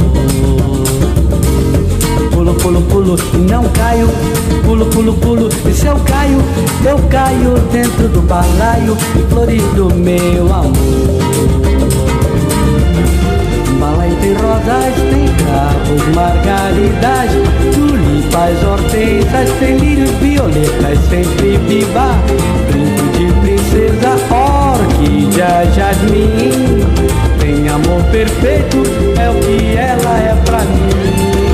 Pulo, 2.62 2.82
pulo, 2.82 3.16
e 3.34 3.38
não 3.38 3.64
caio. 3.70 4.08
Pulo, 4.64 4.84
pulo, 4.86 5.14
pulo. 5.14 5.48
E 5.66 5.72
se 5.72 5.86
eu 5.86 5.96
caio, 6.00 6.38
eu 6.84 6.98
caio 7.08 7.54
dentro 7.72 8.08
do 8.08 8.20
balaio. 8.20 8.96
Flores 9.30 9.62
do 9.74 9.94
meu 9.94 10.52
amor. 10.52 10.74
Balaio 13.80 14.14
tem 14.16 14.34
rosas, 14.34 14.94
tem 15.08 15.26
cravos, 15.36 16.14
margaridas, 16.14 17.30
tulipas, 17.72 18.62
hortensas, 18.62 19.50
tem 19.58 19.78
lírios, 19.78 20.10
violetas, 20.20 20.98
sempre 21.08 21.56
viva. 21.66 22.14
Brinco 22.70 23.06
de 23.16 23.32
princesa, 23.40 24.10
orquídea, 24.30 25.66
jasmim. 25.74 26.84
Tem 27.40 27.68
amor 27.70 28.02
perfeito, 28.12 28.82
é 29.18 29.30
o 29.30 29.34
que 29.40 29.76
ela 29.78 30.18
é 30.18 30.36
pra 30.44 30.58
mim. 30.58 31.49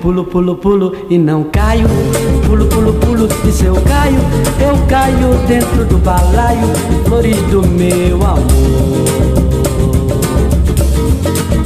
Pulo, 0.00 0.24
pulo, 0.24 0.56
pulo 0.56 0.94
e 1.10 1.18
não 1.18 1.44
caio. 1.44 1.86
Pulo, 2.46 2.64
pulo, 2.66 2.94
pulo 2.94 3.28
e 3.46 3.52
se 3.52 3.66
eu 3.66 3.74
caio, 3.82 4.18
eu 4.58 4.86
caio 4.86 5.34
dentro 5.46 5.84
do 5.84 5.98
balaio. 5.98 6.68
Flores 7.04 7.36
do 7.50 7.60
meu 7.66 8.16
amor. 8.16 8.38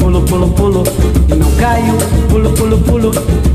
Pulo, 0.00 0.20
pulo, 0.22 0.48
pulo 0.48 0.82
e 1.28 1.34
não 1.36 1.50
caio. 1.52 1.94
Pulo, 2.28 2.50
pulo, 2.50 2.78
pulo. 2.78 3.12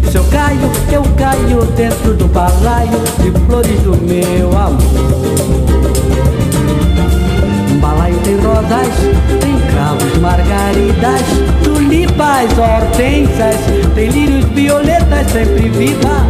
Se 0.09 0.17
eu 0.17 0.23
caio, 0.32 0.61
eu 0.93 1.03
caio 1.17 1.65
dentro 1.75 2.13
do 2.13 2.25
balaio 2.27 2.99
de 3.21 3.32
flores 3.47 3.80
do 3.82 3.97
meu 4.07 4.47
amor. 4.57 4.77
Um 7.69 7.80
balaio 7.80 8.15
tem 8.23 8.38
rosas, 8.38 8.88
tem 9.41 9.59
cravos, 9.71 10.17
margaridas, 10.19 11.21
tulipas, 11.89 12.57
hortensas, 12.57 13.55
tem 13.95 14.09
lírios, 14.09 14.45
violetas, 14.51 15.31
sempre 15.31 15.69
viva. 15.69 16.27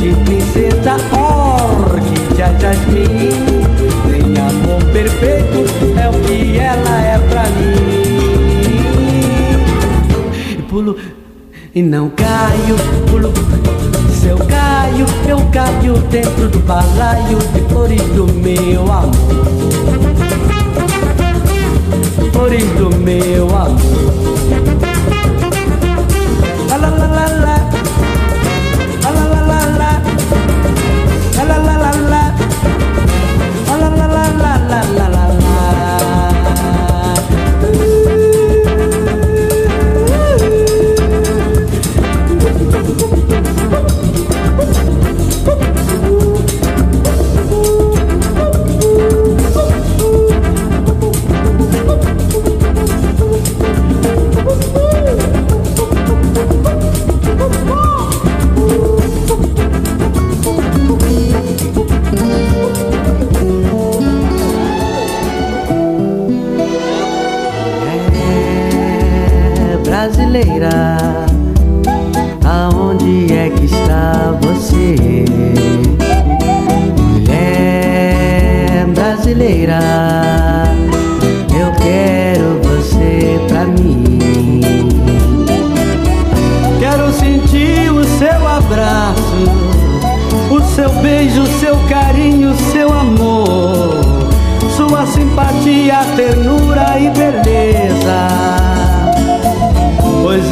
De 0.00 0.14
princesa, 0.24 0.96
orquídea, 1.12 2.52
jasmim. 2.60 3.06
Tem 4.10 4.38
amor 4.40 4.84
perfeito, 4.92 5.64
é 5.98 6.08
o 6.08 6.12
que 6.22 6.58
ela 6.58 7.00
é 7.00 7.18
pra 7.30 7.42
mim 7.44 8.16
pulo 10.68 10.96
e 11.74 11.80
não 11.80 12.10
caio, 12.10 12.76
pulo. 13.08 13.32
Se 14.12 14.26
eu 14.26 14.36
caio, 14.36 15.06
eu 15.26 15.38
caio 15.52 15.94
dentro 16.10 16.48
do 16.48 16.58
balaio 16.58 17.38
de 17.54 17.60
flores 17.72 18.02
do 18.14 18.26
meu 18.26 18.82
amor. 18.82 19.12
Flores 22.32 22.64
do 22.72 22.94
meu 22.96 23.48
amor. 23.56 24.25
la 26.90 27.06
la 27.06 27.06
la 27.06 27.26
la. 27.40 27.55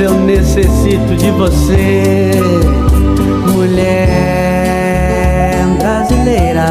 eu 0.05 0.21
necessito 0.21 1.17
de 1.17 1.31
você, 1.31 2.33
mulher 3.55 4.07
brasileira. 5.79 6.67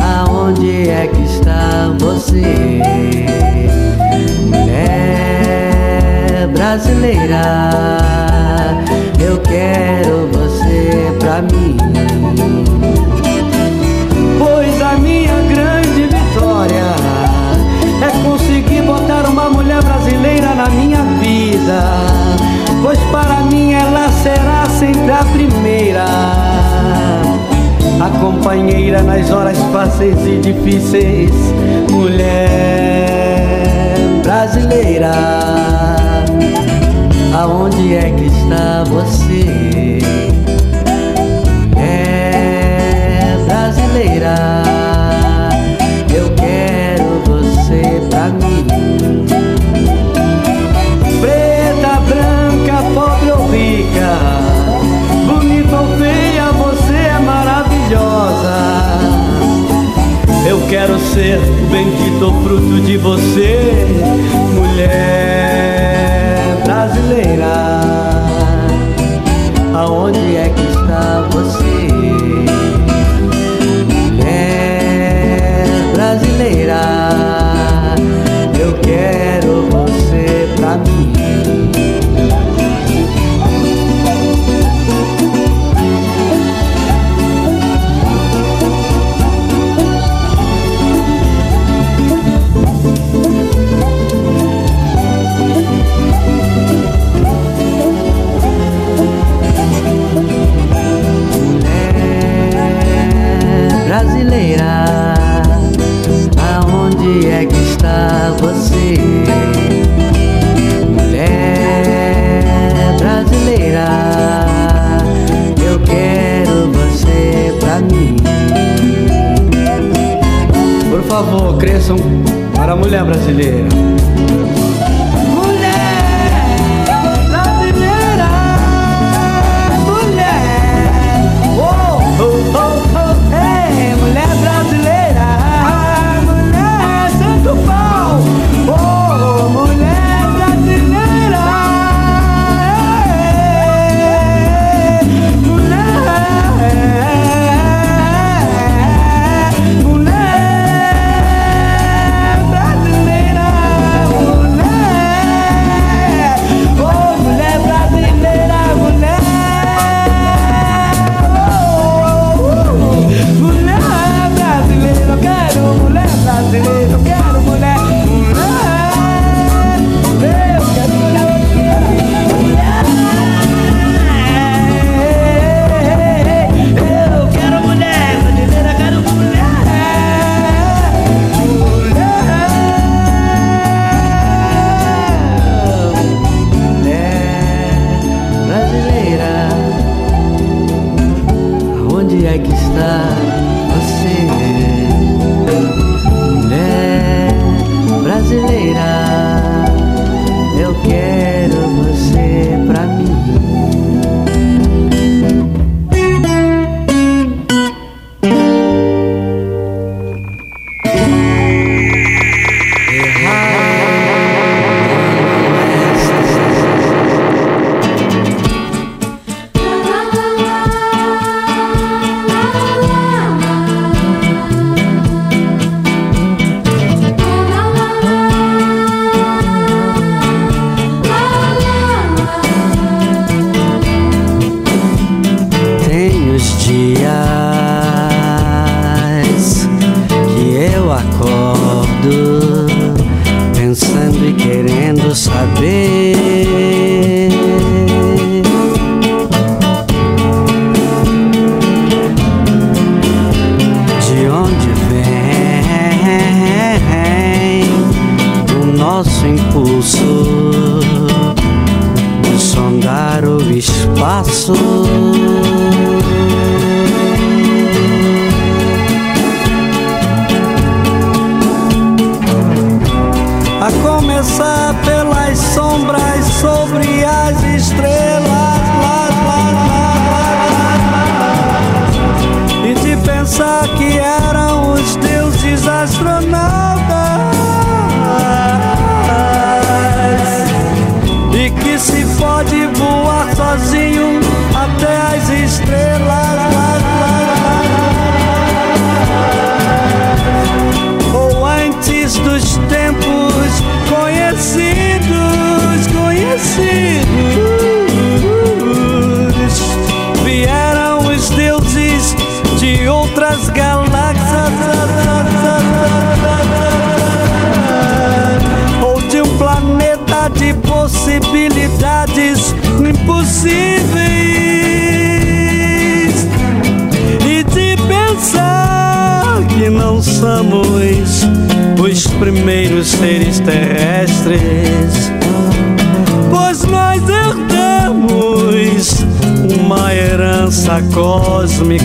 Aonde 0.00 0.90
é 0.90 1.06
que 1.06 1.22
está 1.22 1.94
você, 2.00 2.80
mulher 4.44 6.48
brasileira? 6.52 7.42
Eu 9.20 9.38
quero 9.38 10.28
você 10.32 11.12
pra 11.20 11.42
mim. 11.42 11.76
vida, 21.62 21.82
pois 22.82 22.98
para 23.10 23.42
mim 23.42 23.72
ela 23.72 24.08
será 24.10 24.66
sempre 24.78 25.12
a 25.12 25.24
primeira, 25.24 26.04
a 28.00 28.10
companheira 28.20 29.02
nas 29.02 29.30
horas 29.30 29.56
fáceis 29.72 30.18
e 30.26 30.38
difíceis, 30.38 31.30
mulher 31.90 32.26
brasileira. 34.22 35.12
Aonde 37.34 37.94
é 37.94 38.10
que 38.10 38.26
está 38.26 38.84
você? 38.84 39.98
É 41.76 43.36
brasileira. 43.46 44.61
quero 60.72 60.98
ser 60.98 61.38
o 61.38 61.66
bendito 61.70 62.32
fruto 62.42 62.80
de 62.80 62.96
você, 62.96 63.58
mulher 64.54 65.76
brasileira. 66.64 67.81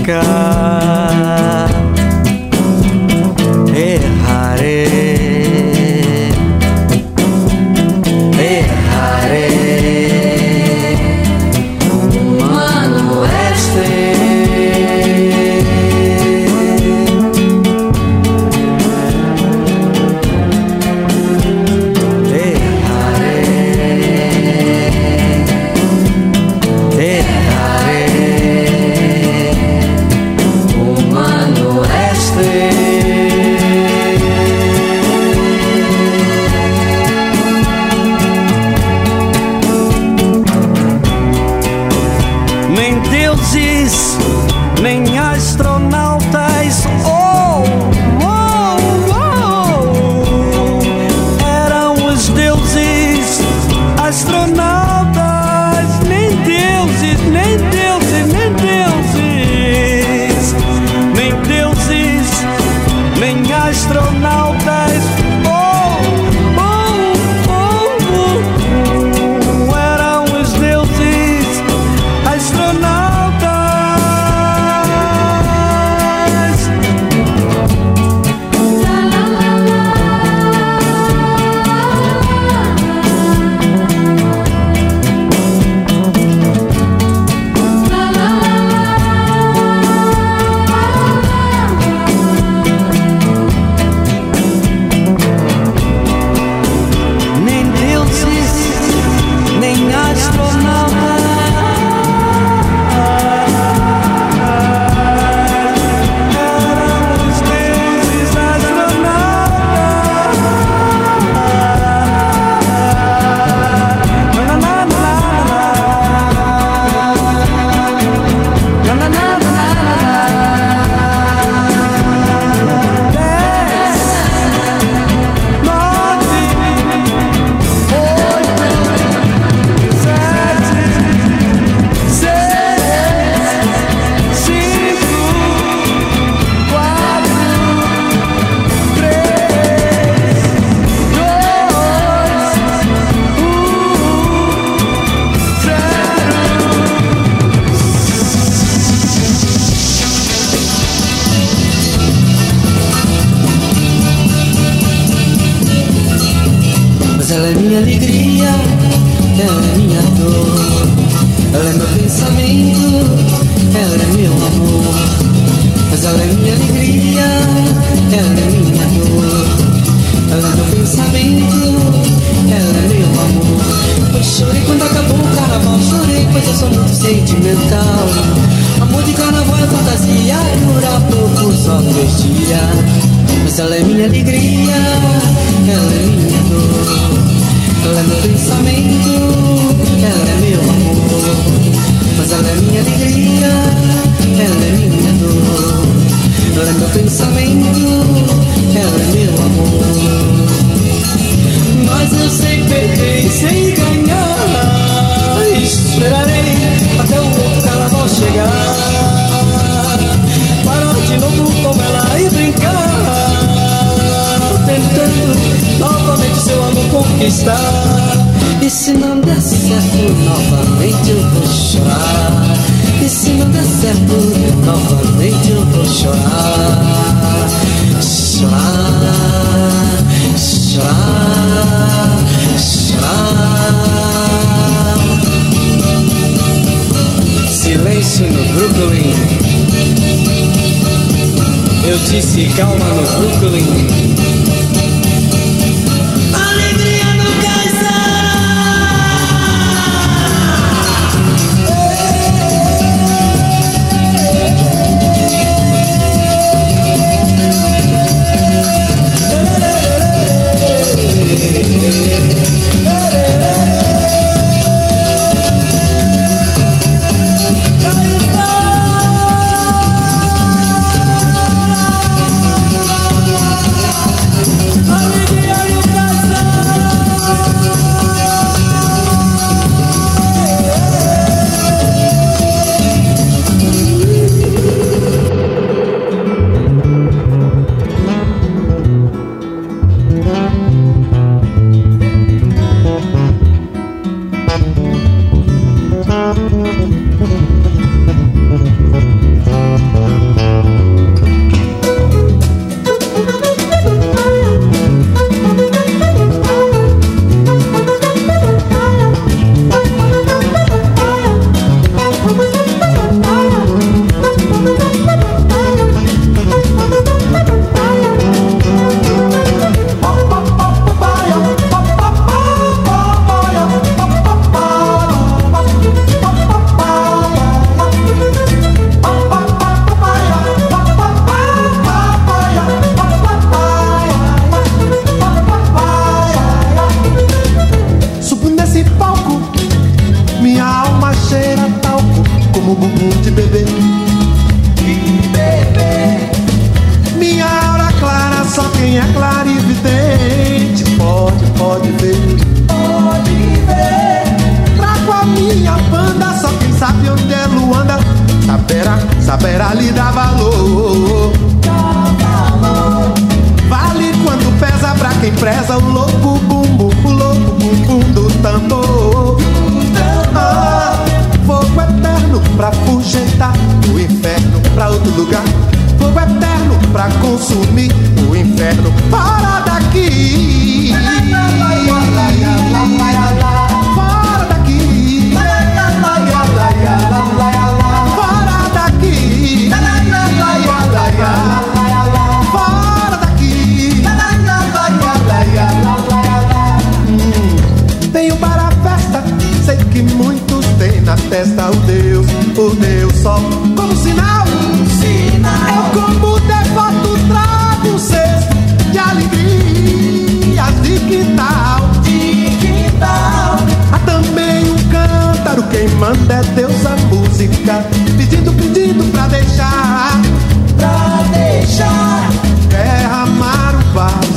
Cósmica. 0.08 0.47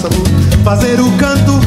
O 0.01 0.09
bálsamo, 0.09 0.25
fazer 0.65 1.01
o 1.01 1.11
canto, 1.13 1.61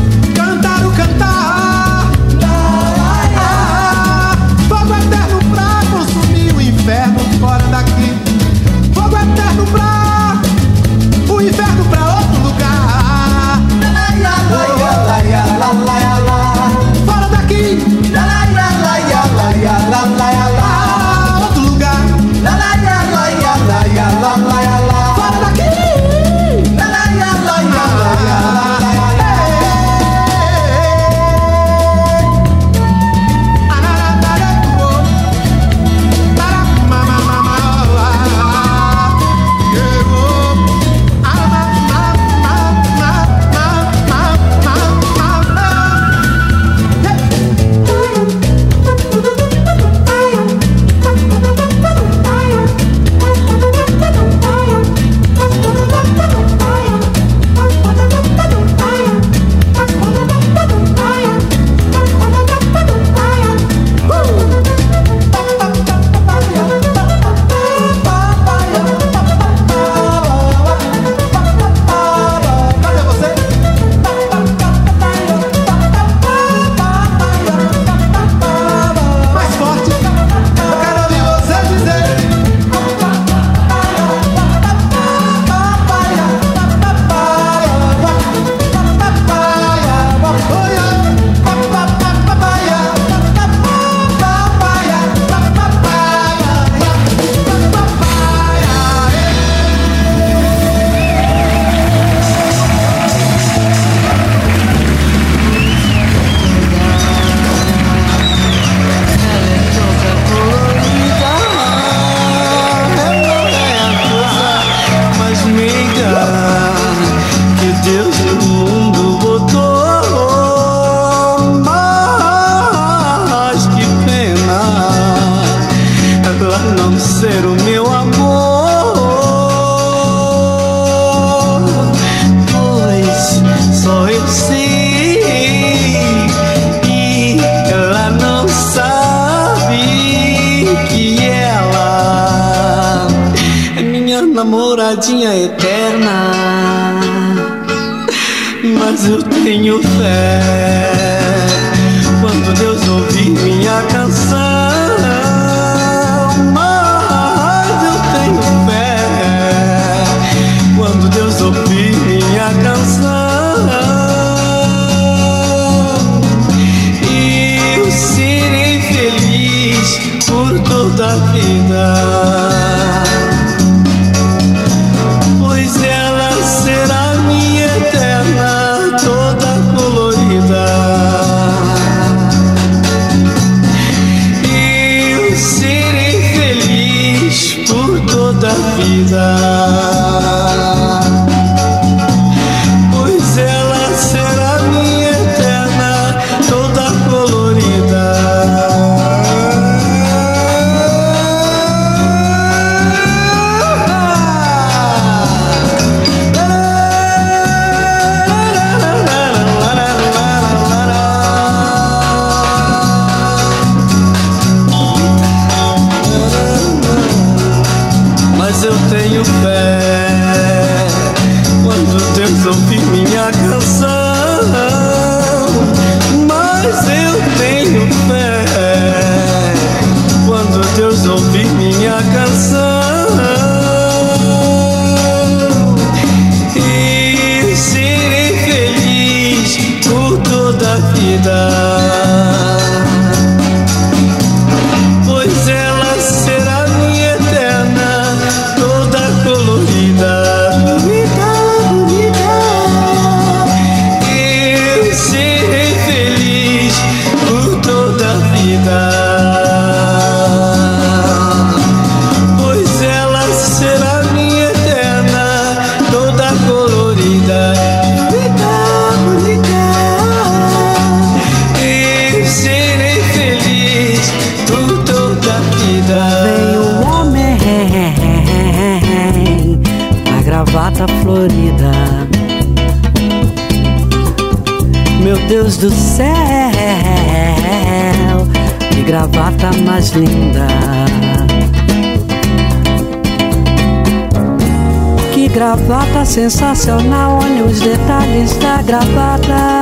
sensacional, 296.64 297.20
olha 297.22 297.44
os 297.44 297.60
detalhes 297.60 298.38
da 298.38 298.62
gravata. 298.62 299.62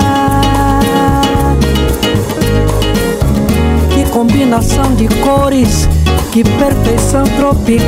Que 3.93 4.07
combinação 4.11 4.93
de 4.93 5.07
cores, 5.07 5.89
que 6.31 6.43
perfeição 6.43 7.23
tropical. 7.37 7.81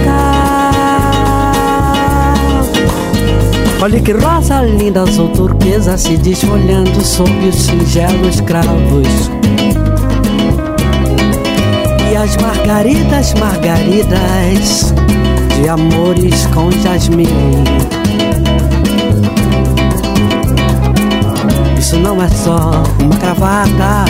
Olha 3.81 3.99
que 3.99 4.13
rosa 4.13 4.61
linda, 4.61 5.01
azul 5.01 5.29
turquesa 5.29 5.97
se 5.97 6.17
desfolhando 6.17 7.03
sob 7.05 7.47
os 7.47 7.55
singelos 7.55 8.41
cravos. 8.41 9.29
E 12.11 12.15
as 12.15 12.35
margaridas, 12.37 13.33
margaridas 13.35 14.93
de 15.61 15.69
amores 15.69 16.47
com 16.47 16.71
jasmim. 16.71 18.02
Isso 21.93 22.01
não 22.01 22.19
é 22.19 22.27
só 22.27 22.71
uma 22.99 23.15
gravata. 23.17 24.05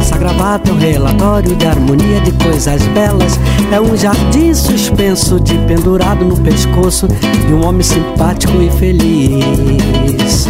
Essa 0.00 0.16
gravata 0.16 0.70
é 0.70 0.72
um 0.72 0.78
relatório 0.78 1.54
de 1.54 1.66
harmonia 1.66 2.22
de 2.22 2.32
coisas 2.42 2.82
belas. 2.94 3.38
É 3.70 3.78
um 3.78 3.94
jardim 3.94 4.54
suspenso 4.54 5.38
de 5.38 5.58
pendurado 5.66 6.24
no 6.24 6.40
pescoço 6.40 7.06
de 7.06 7.52
um 7.52 7.66
homem 7.66 7.82
simpático 7.82 8.62
e 8.62 8.70
feliz. 8.70 10.48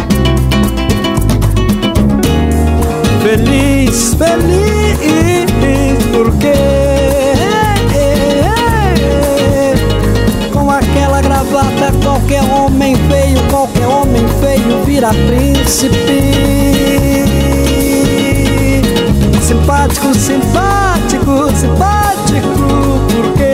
Feliz, 3.21 4.13
feliz, 4.13 5.51
porque 6.13 6.53
Com 10.53 10.71
aquela 10.71 11.21
gravata, 11.21 11.91
qualquer 12.01 12.41
homem 12.43 12.95
feio, 12.95 13.41
qualquer 13.49 13.80
vira 14.91 15.11
príncipe. 15.13 15.95
Simpático, 19.41 20.13
simpático, 20.13 21.49
simpático, 21.55 22.99
porque 23.09 23.53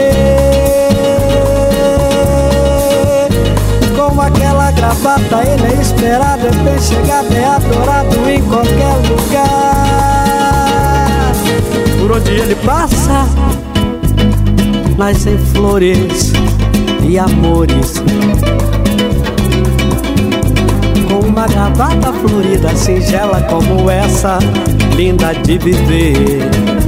com 3.96 4.20
aquela 4.20 4.72
gravata 4.72 5.42
ele 5.44 5.66
é 5.76 5.80
esperado, 5.80 6.46
é 6.48 6.50
bem 6.50 6.80
chegado, 6.80 7.32
é 7.32 7.44
adorado 7.44 8.28
em 8.28 8.42
qualquer 8.42 8.96
lugar. 9.08 9.48
Por 12.00 12.12
onde 12.16 12.32
ele 12.32 12.56
passa, 12.56 13.28
nascem 14.96 15.38
flores 15.38 16.32
e 17.08 17.16
amores. 17.16 18.02
Uma 21.38 21.46
gravata 21.46 22.12
florida, 22.14 22.74
singela 22.74 23.40
como 23.42 23.88
essa, 23.88 24.40
linda 24.96 25.32
de 25.34 25.56
viver. 25.56 26.87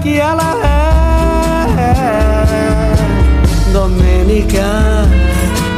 Que 0.00 0.18
ela 0.18 0.54
é. 0.64 0.92
Domênica, 3.72 5.08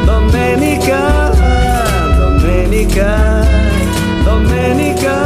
Domênica, 0.05 1.32
Domênica, 2.16 3.16
Domênica. 4.24 5.16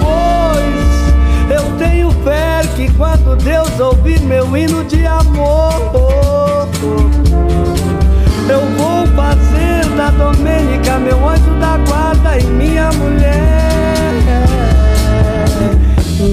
Pois 0.00 0.84
eu 1.50 1.64
tenho 1.78 2.10
fé 2.22 2.62
que 2.76 2.90
quando 2.94 3.36
Deus 3.36 3.80
ouvir 3.80 4.20
meu 4.20 4.56
hino 4.56 4.84
de 4.84 5.06
amor, 5.06 6.68
eu 8.48 8.60
vou 8.76 9.06
fazer 9.08 9.84
da 9.96 10.10
Domênica 10.10 10.98
meu 10.98 11.28
anjo 11.28 11.50
da 11.60 11.76
guarda 11.78 12.38
e 12.38 12.44
minha 12.44 12.90
mulher. 12.92 13.42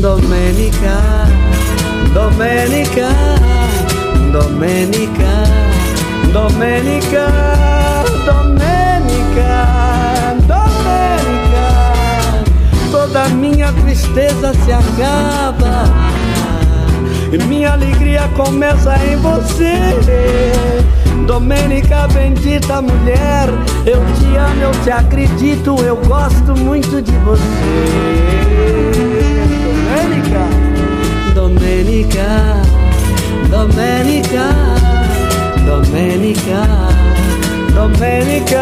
Domênica, 0.01 1.18
Domênica, 2.29 3.09
Domênica, 4.31 5.33
Domênica, 6.31 7.27
Domênica, 8.23 9.51
Domênica. 10.47 11.67
Toda 12.91 13.29
minha 13.29 13.73
tristeza 13.73 14.53
se 14.53 14.71
acaba 14.71 15.85
e 17.33 17.37
minha 17.45 17.73
alegria 17.73 18.29
começa 18.37 18.95
em 19.03 19.15
você. 19.17 20.53
Domênica, 21.25 22.07
bendita 22.09 22.79
mulher, 22.81 23.49
eu 23.87 24.01
te 24.15 24.35
amo, 24.35 24.61
eu 24.61 24.71
te 24.83 24.91
acredito, 24.91 25.75
eu 25.83 25.97
gosto 25.97 26.55
muito 26.55 27.01
de 27.01 27.11
você. 27.17 28.38
Domênica, 31.89 32.61
Domênica, 33.49 34.45
Domênica, 35.65 36.67
Domênica, 37.73 38.61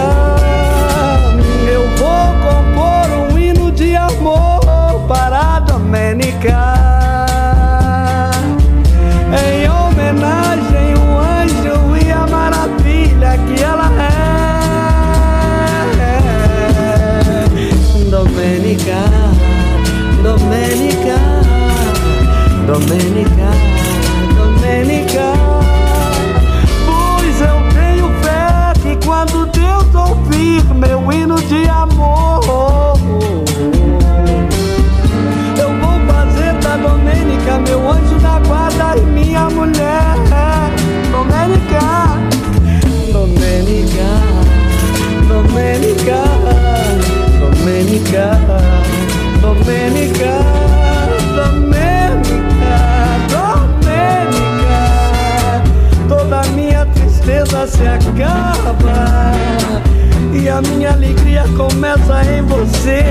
eu 1.70 1.86
vou 1.98 2.32
compor 2.42 3.30
um 3.30 3.38
hino 3.38 3.70
de 3.74 3.98
amor 3.98 4.62
para 5.10 5.58
a 5.58 5.60
Domênica. 5.60 6.77
Domênica, 22.80 23.50
Domênica. 24.36 25.34
Pois 26.86 27.42
eu 27.42 27.58
tenho 27.74 28.08
fé 28.22 28.72
que 28.84 28.96
quando 29.04 29.48
Deus 29.48 29.96
ouvir 29.96 30.64
meu 30.76 31.12
hino 31.12 31.42
de 31.42 31.68
amor, 31.70 33.00
eu 35.58 35.70
vou 35.82 36.00
fazer 36.06 36.54
da 36.62 36.78
Domênica 36.78 37.58
meu 37.68 37.90
anjo 37.90 38.20
da 38.20 38.40
guarda 38.42 38.96
e 38.96 39.06
minha 39.08 39.50
mulher. 39.50 39.98
Domênica, 41.12 41.82
Domênica, 43.12 44.08
Domênica, 45.28 46.22
Domênica, 47.40 48.37
se 57.78 57.88
acaba 57.88 59.34
e 60.34 60.50
a 60.50 60.62
minha 60.62 60.92
alegria 60.92 61.46
começa 61.56 62.24
em 62.26 62.42
você. 62.42 63.04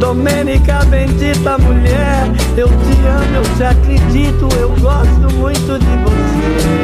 Domênica, 0.00 0.84
bendita 0.86 1.56
mulher, 1.58 2.28
eu 2.56 2.66
te 2.68 3.06
amo, 3.06 3.36
eu 3.36 3.42
te 3.56 3.62
acredito, 3.62 4.48
eu 4.58 4.70
gosto 4.80 5.32
muito 5.36 5.78
de 5.78 5.96
você. 6.02 6.82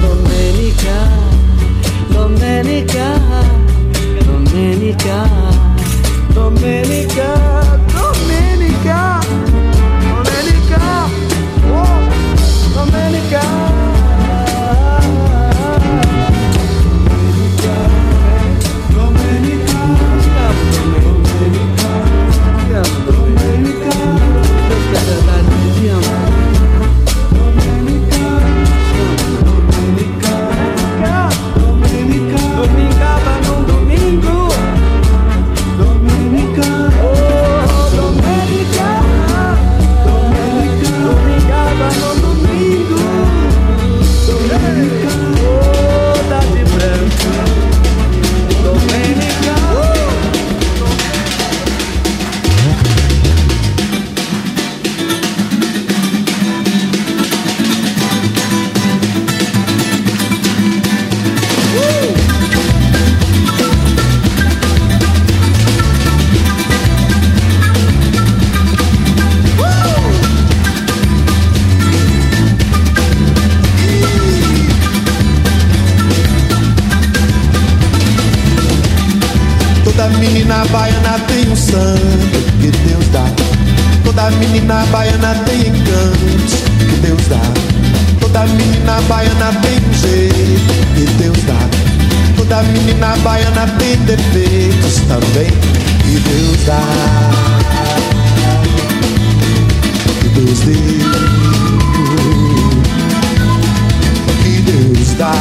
Domênica, 0.00 0.96
Domênica, 2.12 3.04
Domênica, 4.24 5.14
Domênica, 5.14 5.18
Domênica, 6.34 7.51
Toda 84.22 84.36
menina 84.36 84.86
baiana 84.92 85.34
tem 85.46 85.66
encantos 85.66 86.54
que 86.78 86.96
Deus 87.04 87.26
dá. 87.26 87.40
Toda 88.20 88.46
menina 88.46 89.00
baiana 89.08 89.52
tem 89.62 89.80
jeito 89.94 90.72
que 90.94 91.04
Deus 91.20 91.42
dá. 91.42 91.58
Toda 92.36 92.62
menina 92.62 93.16
baiana 93.24 93.66
tem 93.80 93.96
defeitos 94.04 95.00
também 95.08 95.50
que 96.04 96.20
Deus 96.20 96.64
dá. 96.64 96.80
Que 100.20 100.28
Deus 100.28 100.60
deu. 100.60 100.76
Que 104.44 104.60
Deus 104.62 105.14
dá. 105.18 105.32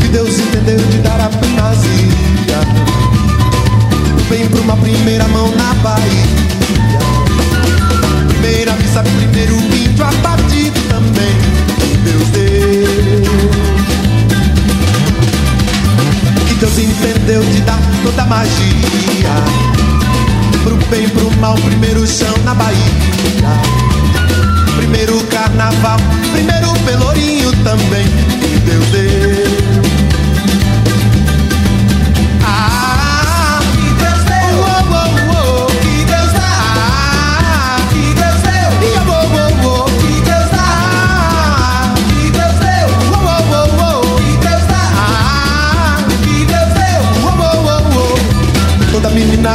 que 0.00 0.08
Deus 0.08 0.40
entendeu 0.40 0.78
de 0.78 0.98
dar 0.98 1.20
a 1.20 1.28
primazia. 1.28 3.03
Vem 4.28 4.46
pra 4.48 4.60
uma 4.60 4.76
primeira 4.76 5.28
mão 5.28 5.50
na 5.54 5.74
Bahia. 5.74 6.24
Primeira 8.28 8.72
missa, 8.72 9.02
primeiro 9.02 9.54
índio 9.56 10.04
abatido 10.04 10.80
também. 10.88 11.36
Deus 12.04 12.28
deu. 12.28 13.30
Que 16.48 16.54
Deus 16.54 16.78
entendeu 16.78 17.42
de 17.44 17.60
dar 17.62 17.78
toda 18.02 18.22
a 18.22 18.26
magia. 18.26 19.34
Pro 20.62 20.76
bem, 20.88 21.08
pro 21.08 21.30
mal, 21.38 21.54
primeiro 21.56 22.06
chão 22.06 22.34
na 22.44 22.54
Bahia. 22.54 22.78
Primeiro 24.76 25.22
carnaval, 25.24 25.98
primeiro 26.32 26.72
pelourinho 26.84 27.52
também. 27.62 28.06
Deus 28.64 28.86
deu. 28.86 29.63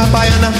Encanto 0.06 0.52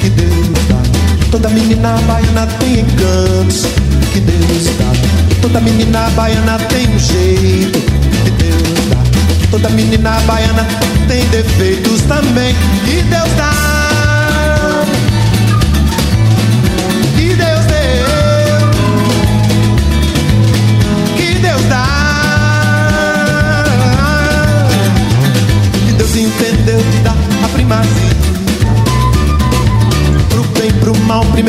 que 0.00 0.10
Deus 0.10 0.48
dá. 0.68 0.82
Toda 1.30 1.48
menina 1.48 1.96
baiana 2.06 2.46
tem 2.58 2.80
encantos 2.80 3.66
que 4.12 4.20
Deus 4.20 4.64
dá. 4.78 4.92
Toda 5.40 5.60
menina 5.60 6.08
baiana 6.10 6.58
tem 6.68 6.88
um 6.88 6.98
jeito 6.98 7.80
que 8.24 8.30
Deus 8.30 8.88
dá. 8.90 9.48
Toda 9.50 9.68
menina 9.70 10.20
baiana 10.26 10.66
tem 11.08 11.26
defeitos 11.28 12.02
também 12.02 12.54
que 12.84 13.02
Deus 13.02 13.30
dá. 13.36 13.71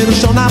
Primeiro 0.04 0.22
chão 0.22 0.34
na 0.34 0.43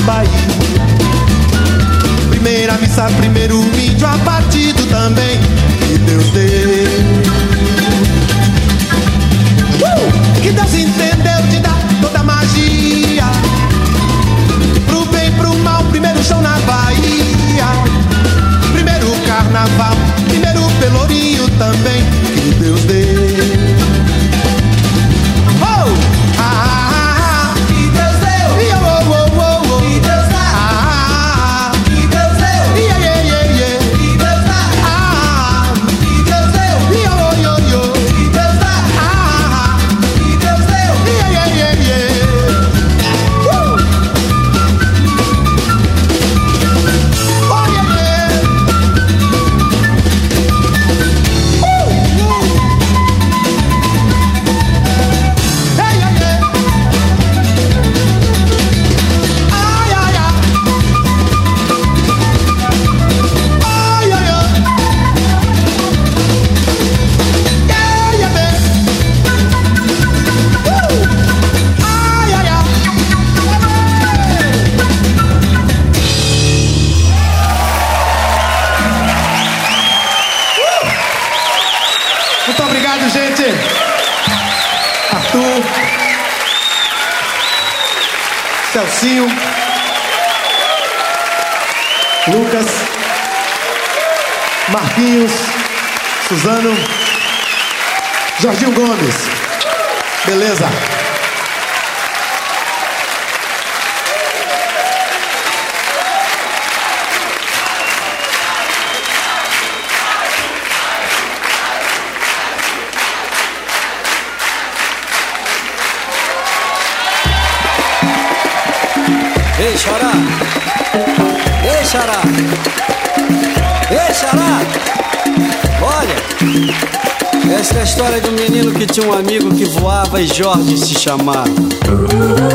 amigo 129.32 129.54
que 129.54 129.64
voava 129.64 130.20
e 130.20 130.26
Jorge 130.26 130.76
se 130.76 130.94
chamava. 130.94 131.44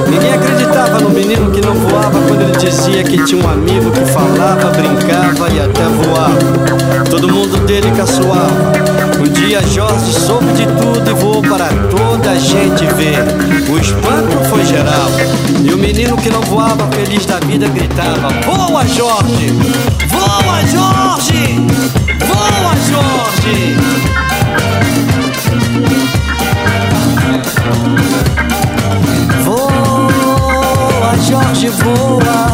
Ninguém 0.07 0.31
acreditava 0.31 0.99
no 0.99 1.09
menino 1.09 1.49
que 1.49 1.59
não 1.59 1.73
voava 1.73 2.19
quando 2.27 2.41
ele 2.41 2.55
dizia 2.57 3.03
que 3.03 3.23
tinha 3.25 3.43
um 3.43 3.49
amigo 3.49 3.89
que 3.89 4.05
falava, 4.05 4.69
brincava 4.69 5.49
e 5.49 5.59
até 5.59 5.85
voava. 5.85 6.37
Todo 7.09 7.27
mundo 7.33 7.57
dele 7.65 7.91
caçoava. 7.97 8.71
Um 9.19 9.23
dia 9.23 9.59
Jorge 9.65 10.13
soube 10.13 10.53
de 10.53 10.67
tudo 10.67 11.09
e 11.09 11.13
voou 11.15 11.41
para 11.41 11.67
toda 11.89 12.29
a 12.29 12.35
gente 12.35 12.85
ver. 12.93 13.25
O 13.71 13.79
espanto 13.79 14.37
foi 14.47 14.63
geral. 14.63 15.09
E 15.63 15.73
o 15.73 15.77
menino 15.79 16.15
que 16.15 16.29
não 16.29 16.41
voava, 16.41 16.87
feliz 16.91 17.25
da 17.25 17.39
vida, 17.39 17.67
gritava: 17.69 18.29
Voa, 18.45 18.85
Jorge! 18.85 19.51
Voa, 20.09 20.61
Jorge! 20.67 21.65
Voa, 22.23 22.75
Jorge! 22.87 23.77
Voa, 25.49 25.97
Jorge, 25.97 26.26
voa! 31.69 32.47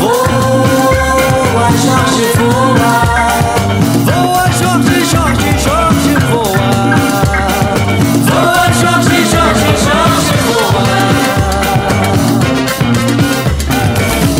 Voa, 0.00 1.70
Jorge, 1.82 2.26
voa! 2.38 2.96
Voa, 4.04 4.46
Jorge, 4.58 4.98
Jorge, 5.10 5.50
Jorge, 5.64 6.14
voa! 6.30 6.72
Voa, 8.28 8.66
Jorge, 8.80 9.18
Jorge, 9.32 9.70
Jorge, 9.84 10.36
voa! 10.46 10.86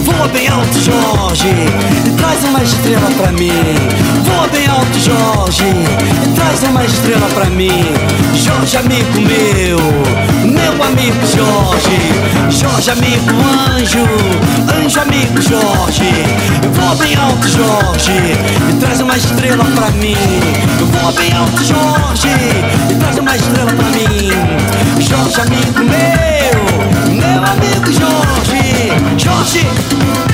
Voa 0.04 0.26
bem 0.28 0.46
alto, 0.48 0.78
Jorge, 0.78 1.54
uma 2.62 2.68
estrela 2.68 3.10
pra 3.16 3.32
mim. 3.32 3.50
Voa 4.24 4.46
bem 4.46 4.66
alto, 4.68 4.98
Jorge, 5.00 5.64
e 5.64 6.34
traz 6.34 6.62
uma 6.62 6.84
estrela 6.84 7.28
pra 7.34 7.46
mim. 7.46 7.84
Jorge, 8.34 8.76
amigo 8.76 9.20
meu, 9.20 9.78
meu 10.48 10.84
amigo 10.84 11.26
Jorge. 11.26 11.98
Jorge, 12.50 12.90
amigo 12.90 13.34
anjo, 13.68 14.06
anjo, 14.78 15.00
amigo 15.00 15.42
Jorge. 15.42 16.12
Voa 16.72 16.94
bem 16.94 17.16
alto, 17.16 17.48
Jorge, 17.48 18.12
e 18.70 18.74
traz 18.78 19.00
uma 19.00 19.16
estrela 19.16 19.64
pra 19.64 19.90
mim. 19.90 20.16
Voa 20.92 21.12
bem 21.12 21.32
alto, 21.32 21.64
Jorge, 21.64 22.28
e 22.90 22.94
traz 22.94 23.18
uma 23.18 23.36
estrela 23.36 23.72
pra 23.72 23.86
mim. 23.86 24.30
Jorge, 25.00 25.40
amigo 25.40 25.80
meu, 25.80 27.12
meu 27.12 27.44
amigo 27.44 27.92
Jorge. 27.92 28.92
Jorge! 29.18 30.31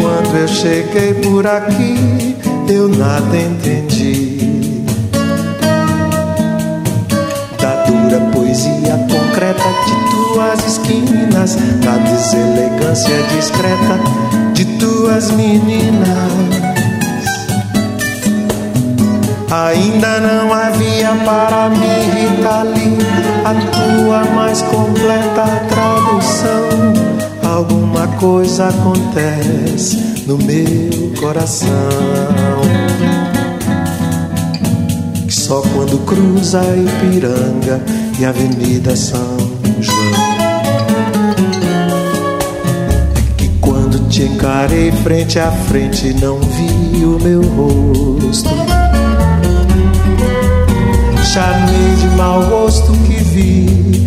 Quando 0.00 0.36
eu 0.36 0.48
cheguei 0.48 1.14
por 1.14 1.46
aqui, 1.46 2.36
eu 2.68 2.88
nada 2.88 3.36
entendi. 3.36 4.38
Da 7.60 7.84
dura 7.84 8.20
poesia 8.32 8.98
concreta 9.10 9.68
de 9.86 10.12
tuas 10.32 10.66
esquinas, 10.66 11.56
da 11.84 11.96
deselegância 11.98 13.22
discreta 13.34 13.98
de 14.54 14.64
tuas 14.78 15.30
meninas. 15.32 16.32
Ainda 19.50 20.18
não 20.20 20.52
havia 20.52 21.14
para 21.26 21.68
mim, 21.68 21.78
Rita 21.78 22.62
Lee, 22.62 22.96
a 23.44 23.52
tua 23.70 24.24
mais 24.34 24.62
completa 24.62 25.44
tradução. 25.68 27.31
Alguma 27.52 28.06
coisa 28.18 28.68
acontece 28.68 30.24
no 30.26 30.38
meu 30.38 31.12
coração. 31.20 31.68
Que 35.26 35.34
só 35.34 35.60
quando 35.74 35.98
cruza 36.06 36.62
Ipiranga 36.74 37.78
e 38.18 38.24
Avenida 38.24 38.96
São 38.96 39.36
João. 39.80 39.98
É 43.28 43.32
que 43.36 43.48
quando 43.60 44.08
te 44.08 44.22
encarei 44.22 44.90
frente 44.90 45.38
a 45.38 45.52
frente, 45.52 46.14
não 46.14 46.40
vi 46.40 47.04
o 47.04 47.18
meu 47.22 47.42
rosto. 47.42 48.48
Chamei 51.22 51.96
de 52.00 52.16
mau 52.16 52.42
gosto 52.46 52.92
que 53.06 53.14
vi, 53.24 54.06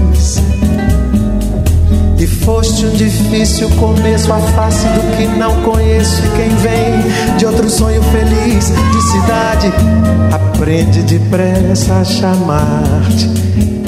E 2.21 2.27
foste 2.27 2.85
um 2.85 2.91
difícil 2.91 3.67
começo, 3.79 4.31
a 4.31 4.39
face 4.39 4.85
do 4.89 5.17
que 5.17 5.25
não 5.39 5.59
conheço. 5.63 6.21
Quem 6.35 6.49
vem 6.57 7.35
de 7.35 7.47
outro 7.47 7.67
sonho 7.67 7.99
feliz, 8.03 8.67
de 8.67 9.01
cidade, 9.11 9.73
aprende 10.31 11.01
depressa 11.01 11.95
a 11.95 12.03
chamar-te 12.03 13.27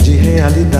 de 0.01 0.15
realidade. 0.15 0.73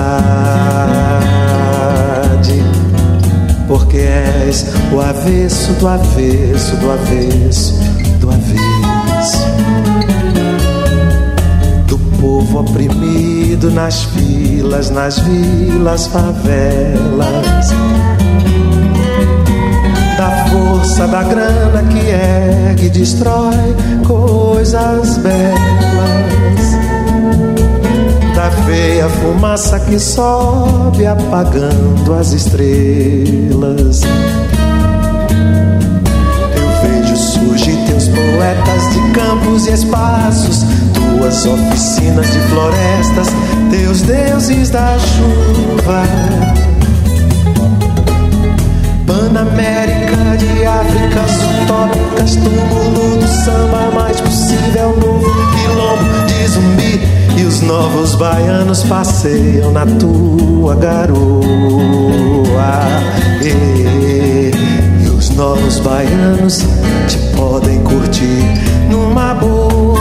Porque 3.68 3.98
és 3.98 4.66
o 4.92 5.00
avesso 5.00 5.74
do 5.74 5.88
avesso, 5.88 6.76
do 6.78 6.92
avesso, 6.92 7.76
do 8.20 8.32
avesso 8.32 10.23
povo 12.24 12.62
oprimido 12.62 13.70
nas 13.70 14.06
filas, 14.06 14.90
nas 14.90 15.20
vilas, 15.20 16.08
favelas. 16.08 17.70
Da 20.18 20.46
força 20.50 21.06
da 21.06 21.22
grana 21.24 21.84
que 21.84 22.00
ergue 22.00 22.86
e 22.86 22.90
destrói 22.90 23.76
coisas 24.08 25.18
belas. 25.18 25.44
Da 28.34 28.50
veia 28.66 29.10
fumaça 29.10 29.78
que 29.82 30.00
sobe 30.00 31.06
apagando 31.06 32.14
as 32.14 32.32
estrelas. 32.32 34.02
Teus 37.94 38.08
poetas 38.08 38.90
de 38.92 39.12
campos 39.12 39.68
e 39.68 39.72
espaços, 39.72 40.66
tuas 40.94 41.46
oficinas 41.46 42.26
de 42.26 42.40
florestas, 42.50 43.28
teus 43.70 44.02
deuses 44.02 44.72
da 44.72 44.98
chuva. 44.98 46.04
Panamérica 49.06 50.38
de 50.38 50.66
Áfricas 50.66 51.32
utópicas, 51.62 52.36
túmulo 52.36 53.18
do 53.18 53.28
samba 53.28 53.92
mais 53.94 54.20
possível, 54.22 54.98
novo 55.00 55.30
quilombo 55.52 56.26
de 56.26 56.48
zumbi. 56.48 57.00
E 57.38 57.44
os 57.44 57.62
novos 57.62 58.16
baianos 58.16 58.84
passeiam 58.84 59.72
na 59.72 59.86
tua 59.86 60.76
garoa. 60.76 61.14
E, 63.42 63.50
e 63.50 64.24
os 64.32 64.33
novos 65.36 65.80
baianos 65.80 66.60
te 67.08 67.18
podem 67.36 67.82
curtir 67.84 68.44
numa 68.90 69.34
boa. 69.36 69.93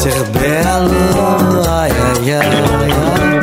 Ser 0.00 0.24
belo. 0.30 1.62
Ai, 1.68 1.90
ai, 1.90 2.32
ai. 2.32 3.40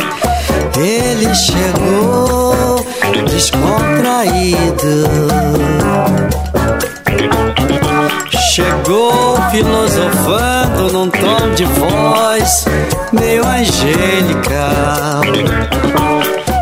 Ele 0.84 1.36
chegou 1.36 2.84
descontraído. 3.30 5.08
Chegou 8.56 9.38
filosofando 9.52 10.92
num 10.94 11.10
tom 11.12 11.54
de 11.56 11.66
voz 11.66 12.66
meio 13.12 13.46
angelical, 13.46 15.22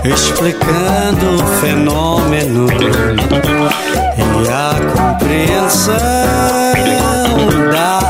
explicando 0.04 1.42
o 1.42 1.48
fenômeno 1.62 2.68
e 4.18 4.50
a 4.50 4.76
compreensão 4.92 5.96
da 7.72 8.05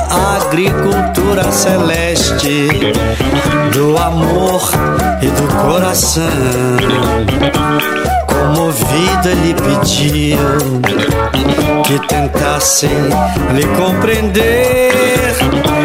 agricultura 0.56 1.52
celeste, 1.52 2.70
do 3.74 3.98
amor 3.98 4.62
e 5.22 5.28
do 5.28 5.54
coração. 5.62 6.24
Comovido, 8.26 9.30
ele 9.30 9.54
pediu 9.54 10.38
que 11.84 12.00
tentassem 12.08 12.90
lhe 13.54 13.66
compreender. 13.76 15.36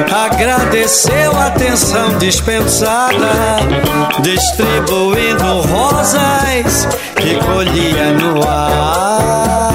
Agradeceu 0.08 1.36
a 1.36 1.46
atenção 1.46 2.16
dispensada, 2.18 3.58
distribuindo 4.20 5.62
rosas 5.62 6.86
que 7.16 7.34
colhia 7.44 8.12
no 8.12 8.48
ar. 8.48 9.69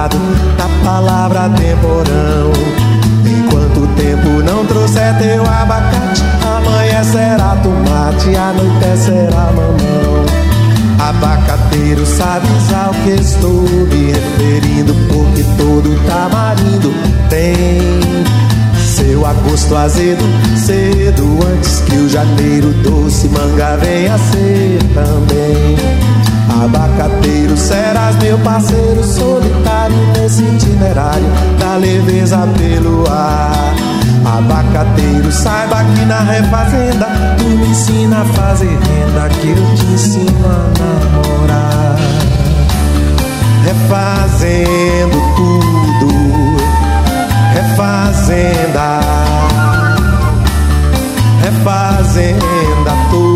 pecado 0.00 0.18
na 0.56 0.84
palavra 0.84 1.50
temporão. 1.50 2.52
Enquanto 3.26 3.80
o 3.80 3.86
tempo 3.88 4.28
não 4.42 4.64
trouxer 4.64 5.16
teu 5.18 5.42
abacate, 5.42 6.22
amanhã 6.42 7.04
será 7.04 7.56
tomate, 7.56 8.36
a 8.36 8.52
noite 8.52 8.98
será 8.98 9.52
mamão. 9.52 10.24
Abacateiro, 10.98 12.06
sabes 12.06 12.72
ao 12.72 12.92
que 12.94 13.10
estou 13.10 13.62
me 13.62 14.12
referindo? 14.12 14.94
Porque 15.08 15.42
todo 15.56 15.98
tamarindo 16.06 16.90
tá 16.90 17.26
tem 17.28 17.80
seu 18.78 19.26
agosto 19.26 19.76
azedo, 19.76 20.24
cedo 20.56 21.38
antes 21.52 21.80
que 21.80 21.96
o 21.96 22.08
janeiro 22.08 22.72
doce 22.82 23.28
manga 23.28 23.76
venha 23.76 24.16
ser 24.18 24.78
também. 24.94 26.19
Abacateiro, 26.50 27.56
serás 27.56 28.16
meu 28.16 28.36
parceiro 28.40 29.04
solitário 29.04 29.96
nesse 30.12 30.42
itinerário 30.42 31.26
da 31.58 31.76
leveza 31.76 32.38
pelo 32.58 33.08
ar. 33.08 33.74
Abacateiro, 34.24 35.30
saiba 35.30 35.82
que 35.84 36.04
na 36.04 36.20
refazenda 36.20 37.06
tu 37.38 37.44
me 37.44 37.68
ensina 37.68 38.22
a 38.22 38.24
fazer 38.24 38.66
renda, 38.66 39.28
que 39.28 39.48
eu 39.48 39.74
te 39.76 39.84
ensino 39.86 40.44
a 40.44 40.70
namorar. 40.78 41.96
Refazendo 43.64 45.18
tudo, 45.36 46.56
refazenda, 47.54 49.00
refazenda 51.42 52.92
tudo. 53.10 53.29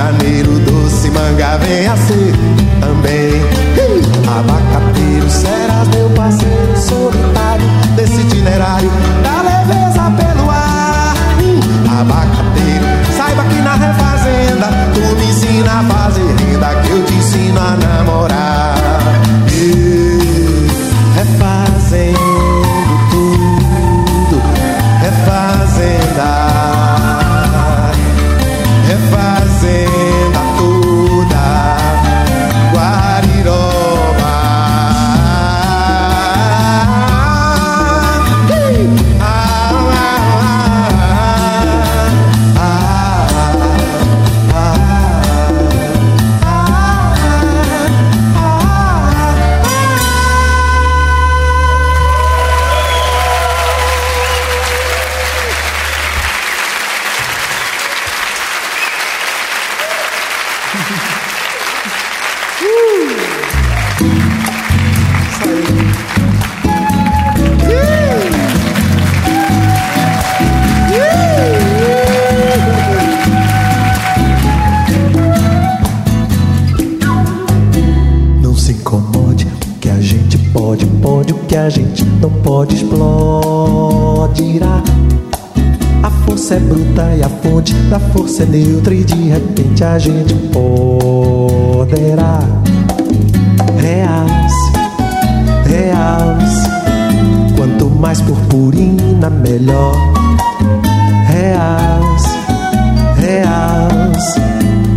Janeiro 0.00 0.58
doce 0.60 1.10
manga 1.10 1.58
venha 1.58 1.94
ser 1.96 2.32
também. 2.80 3.32
Abacateiro, 4.26 5.28
serás 5.28 5.88
meu 5.88 6.08
parceiro 6.10 6.76
solitário 6.76 7.66
desse 7.96 8.20
itinerário 8.22 8.90
da 9.22 9.42
leveza 9.42 10.10
pelo 10.16 10.48
ar. 10.50 11.14
Abacateiro, 12.00 12.86
saiba 13.14 13.44
que 13.44 13.60
na 13.60 13.74
refazenda 13.74 14.68
tu 14.94 15.16
me 15.16 15.26
ensina 15.30 15.80
a 15.80 15.84
fazer 15.84 16.34
renda, 16.38 16.74
que 16.82 16.90
eu 16.90 17.04
te 17.04 17.14
ensino 17.14 17.60
a 17.60 17.76
namorar. 17.76 18.49
É 88.42 88.46
neutra 88.46 88.94
e 88.94 89.04
de 89.04 89.28
repente 89.28 89.84
a 89.84 89.98
gente 89.98 90.34
poderá. 90.52 92.40
Realce, 93.78 94.72
realce, 95.64 96.70
quanto 97.56 97.90
mais 97.90 98.20
purpurina 98.22 99.28
melhor. 99.28 99.94
Realce, 101.26 102.38
realce, 103.16 104.40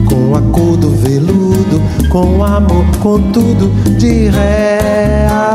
com 0.08 0.36
a 0.36 0.42
cor 0.52 0.78
do 0.78 0.90
veludo, 0.92 1.82
com 2.10 2.44
amor, 2.44 2.86
com 3.02 3.20
tudo 3.32 3.70
de 3.98 4.30
real 4.30 5.53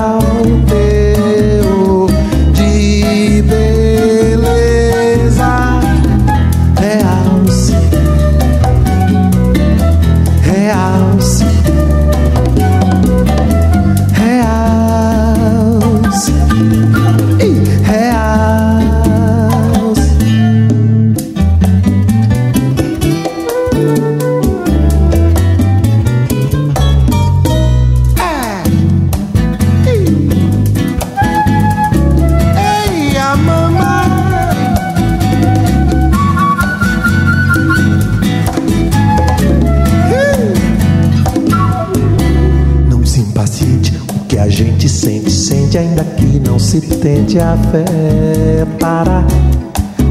que 46.18 46.40
não 46.40 46.58
se 46.58 46.80
tente 46.80 47.38
a 47.38 47.56
fé. 47.70 47.84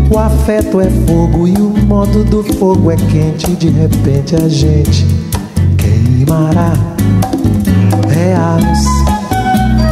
O 0.10 0.18
afeto 0.18 0.80
é 0.80 0.90
fogo 1.06 1.48
e 1.48 1.54
o 1.54 1.70
modo 1.86 2.24
do 2.24 2.42
fogo 2.56 2.90
é 2.90 2.96
quente, 2.96 3.52
de 3.56 3.70
repente 3.70 4.36
a 4.36 4.48
gente 4.48 5.06
queimará. 5.78 6.74
Realce, 8.08 8.88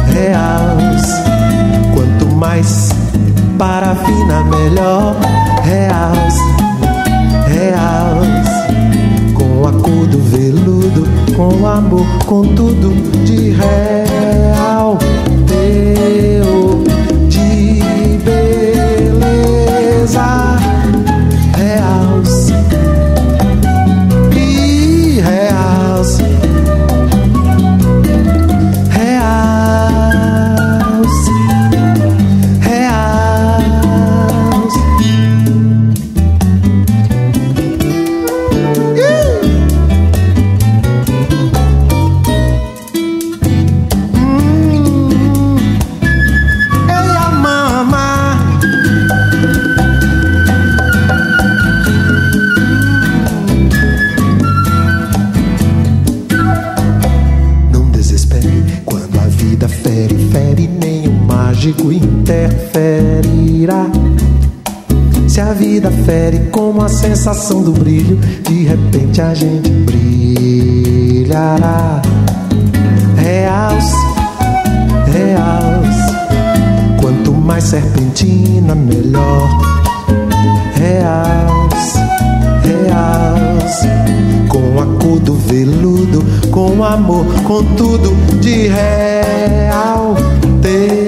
realce, 0.06 1.22
quanto 1.94 2.34
mais 2.34 2.88
parafina 3.58 4.42
melhor. 4.44 5.16
Realce, 5.62 6.40
realce, 7.46 9.34
com 9.34 9.68
a 9.68 9.72
cor 9.72 10.06
do 10.06 10.18
veludo, 10.18 11.06
com 11.36 11.66
amor, 11.66 12.06
com 12.24 12.42
tudo 12.54 12.94
de 13.24 13.50
real 13.50 14.98
teu, 15.66 16.65
vida 66.26 66.30
fere 66.30 66.38
como 66.50 66.82
a 66.82 66.88
sensação 66.88 67.62
do 67.62 67.70
brilho, 67.72 68.16
de 68.16 68.64
repente 68.64 69.20
a 69.20 69.32
gente 69.34 69.70
brilhará. 69.70 71.22
Realce, 73.16 73.94
realce, 75.12 76.16
quanto 77.00 77.32
mais 77.32 77.64
serpentina, 77.64 78.74
melhor. 78.74 79.48
Realce, 80.74 81.98
realce, 82.62 83.86
com 84.48 84.80
a 84.80 84.86
cor 85.00 85.20
do 85.20 85.34
veludo, 85.34 86.24
com 86.50 86.82
amor, 86.82 87.24
com 87.44 87.62
tudo 87.76 88.10
de 88.40 88.68
real. 88.68 90.16
Ter 90.60 91.05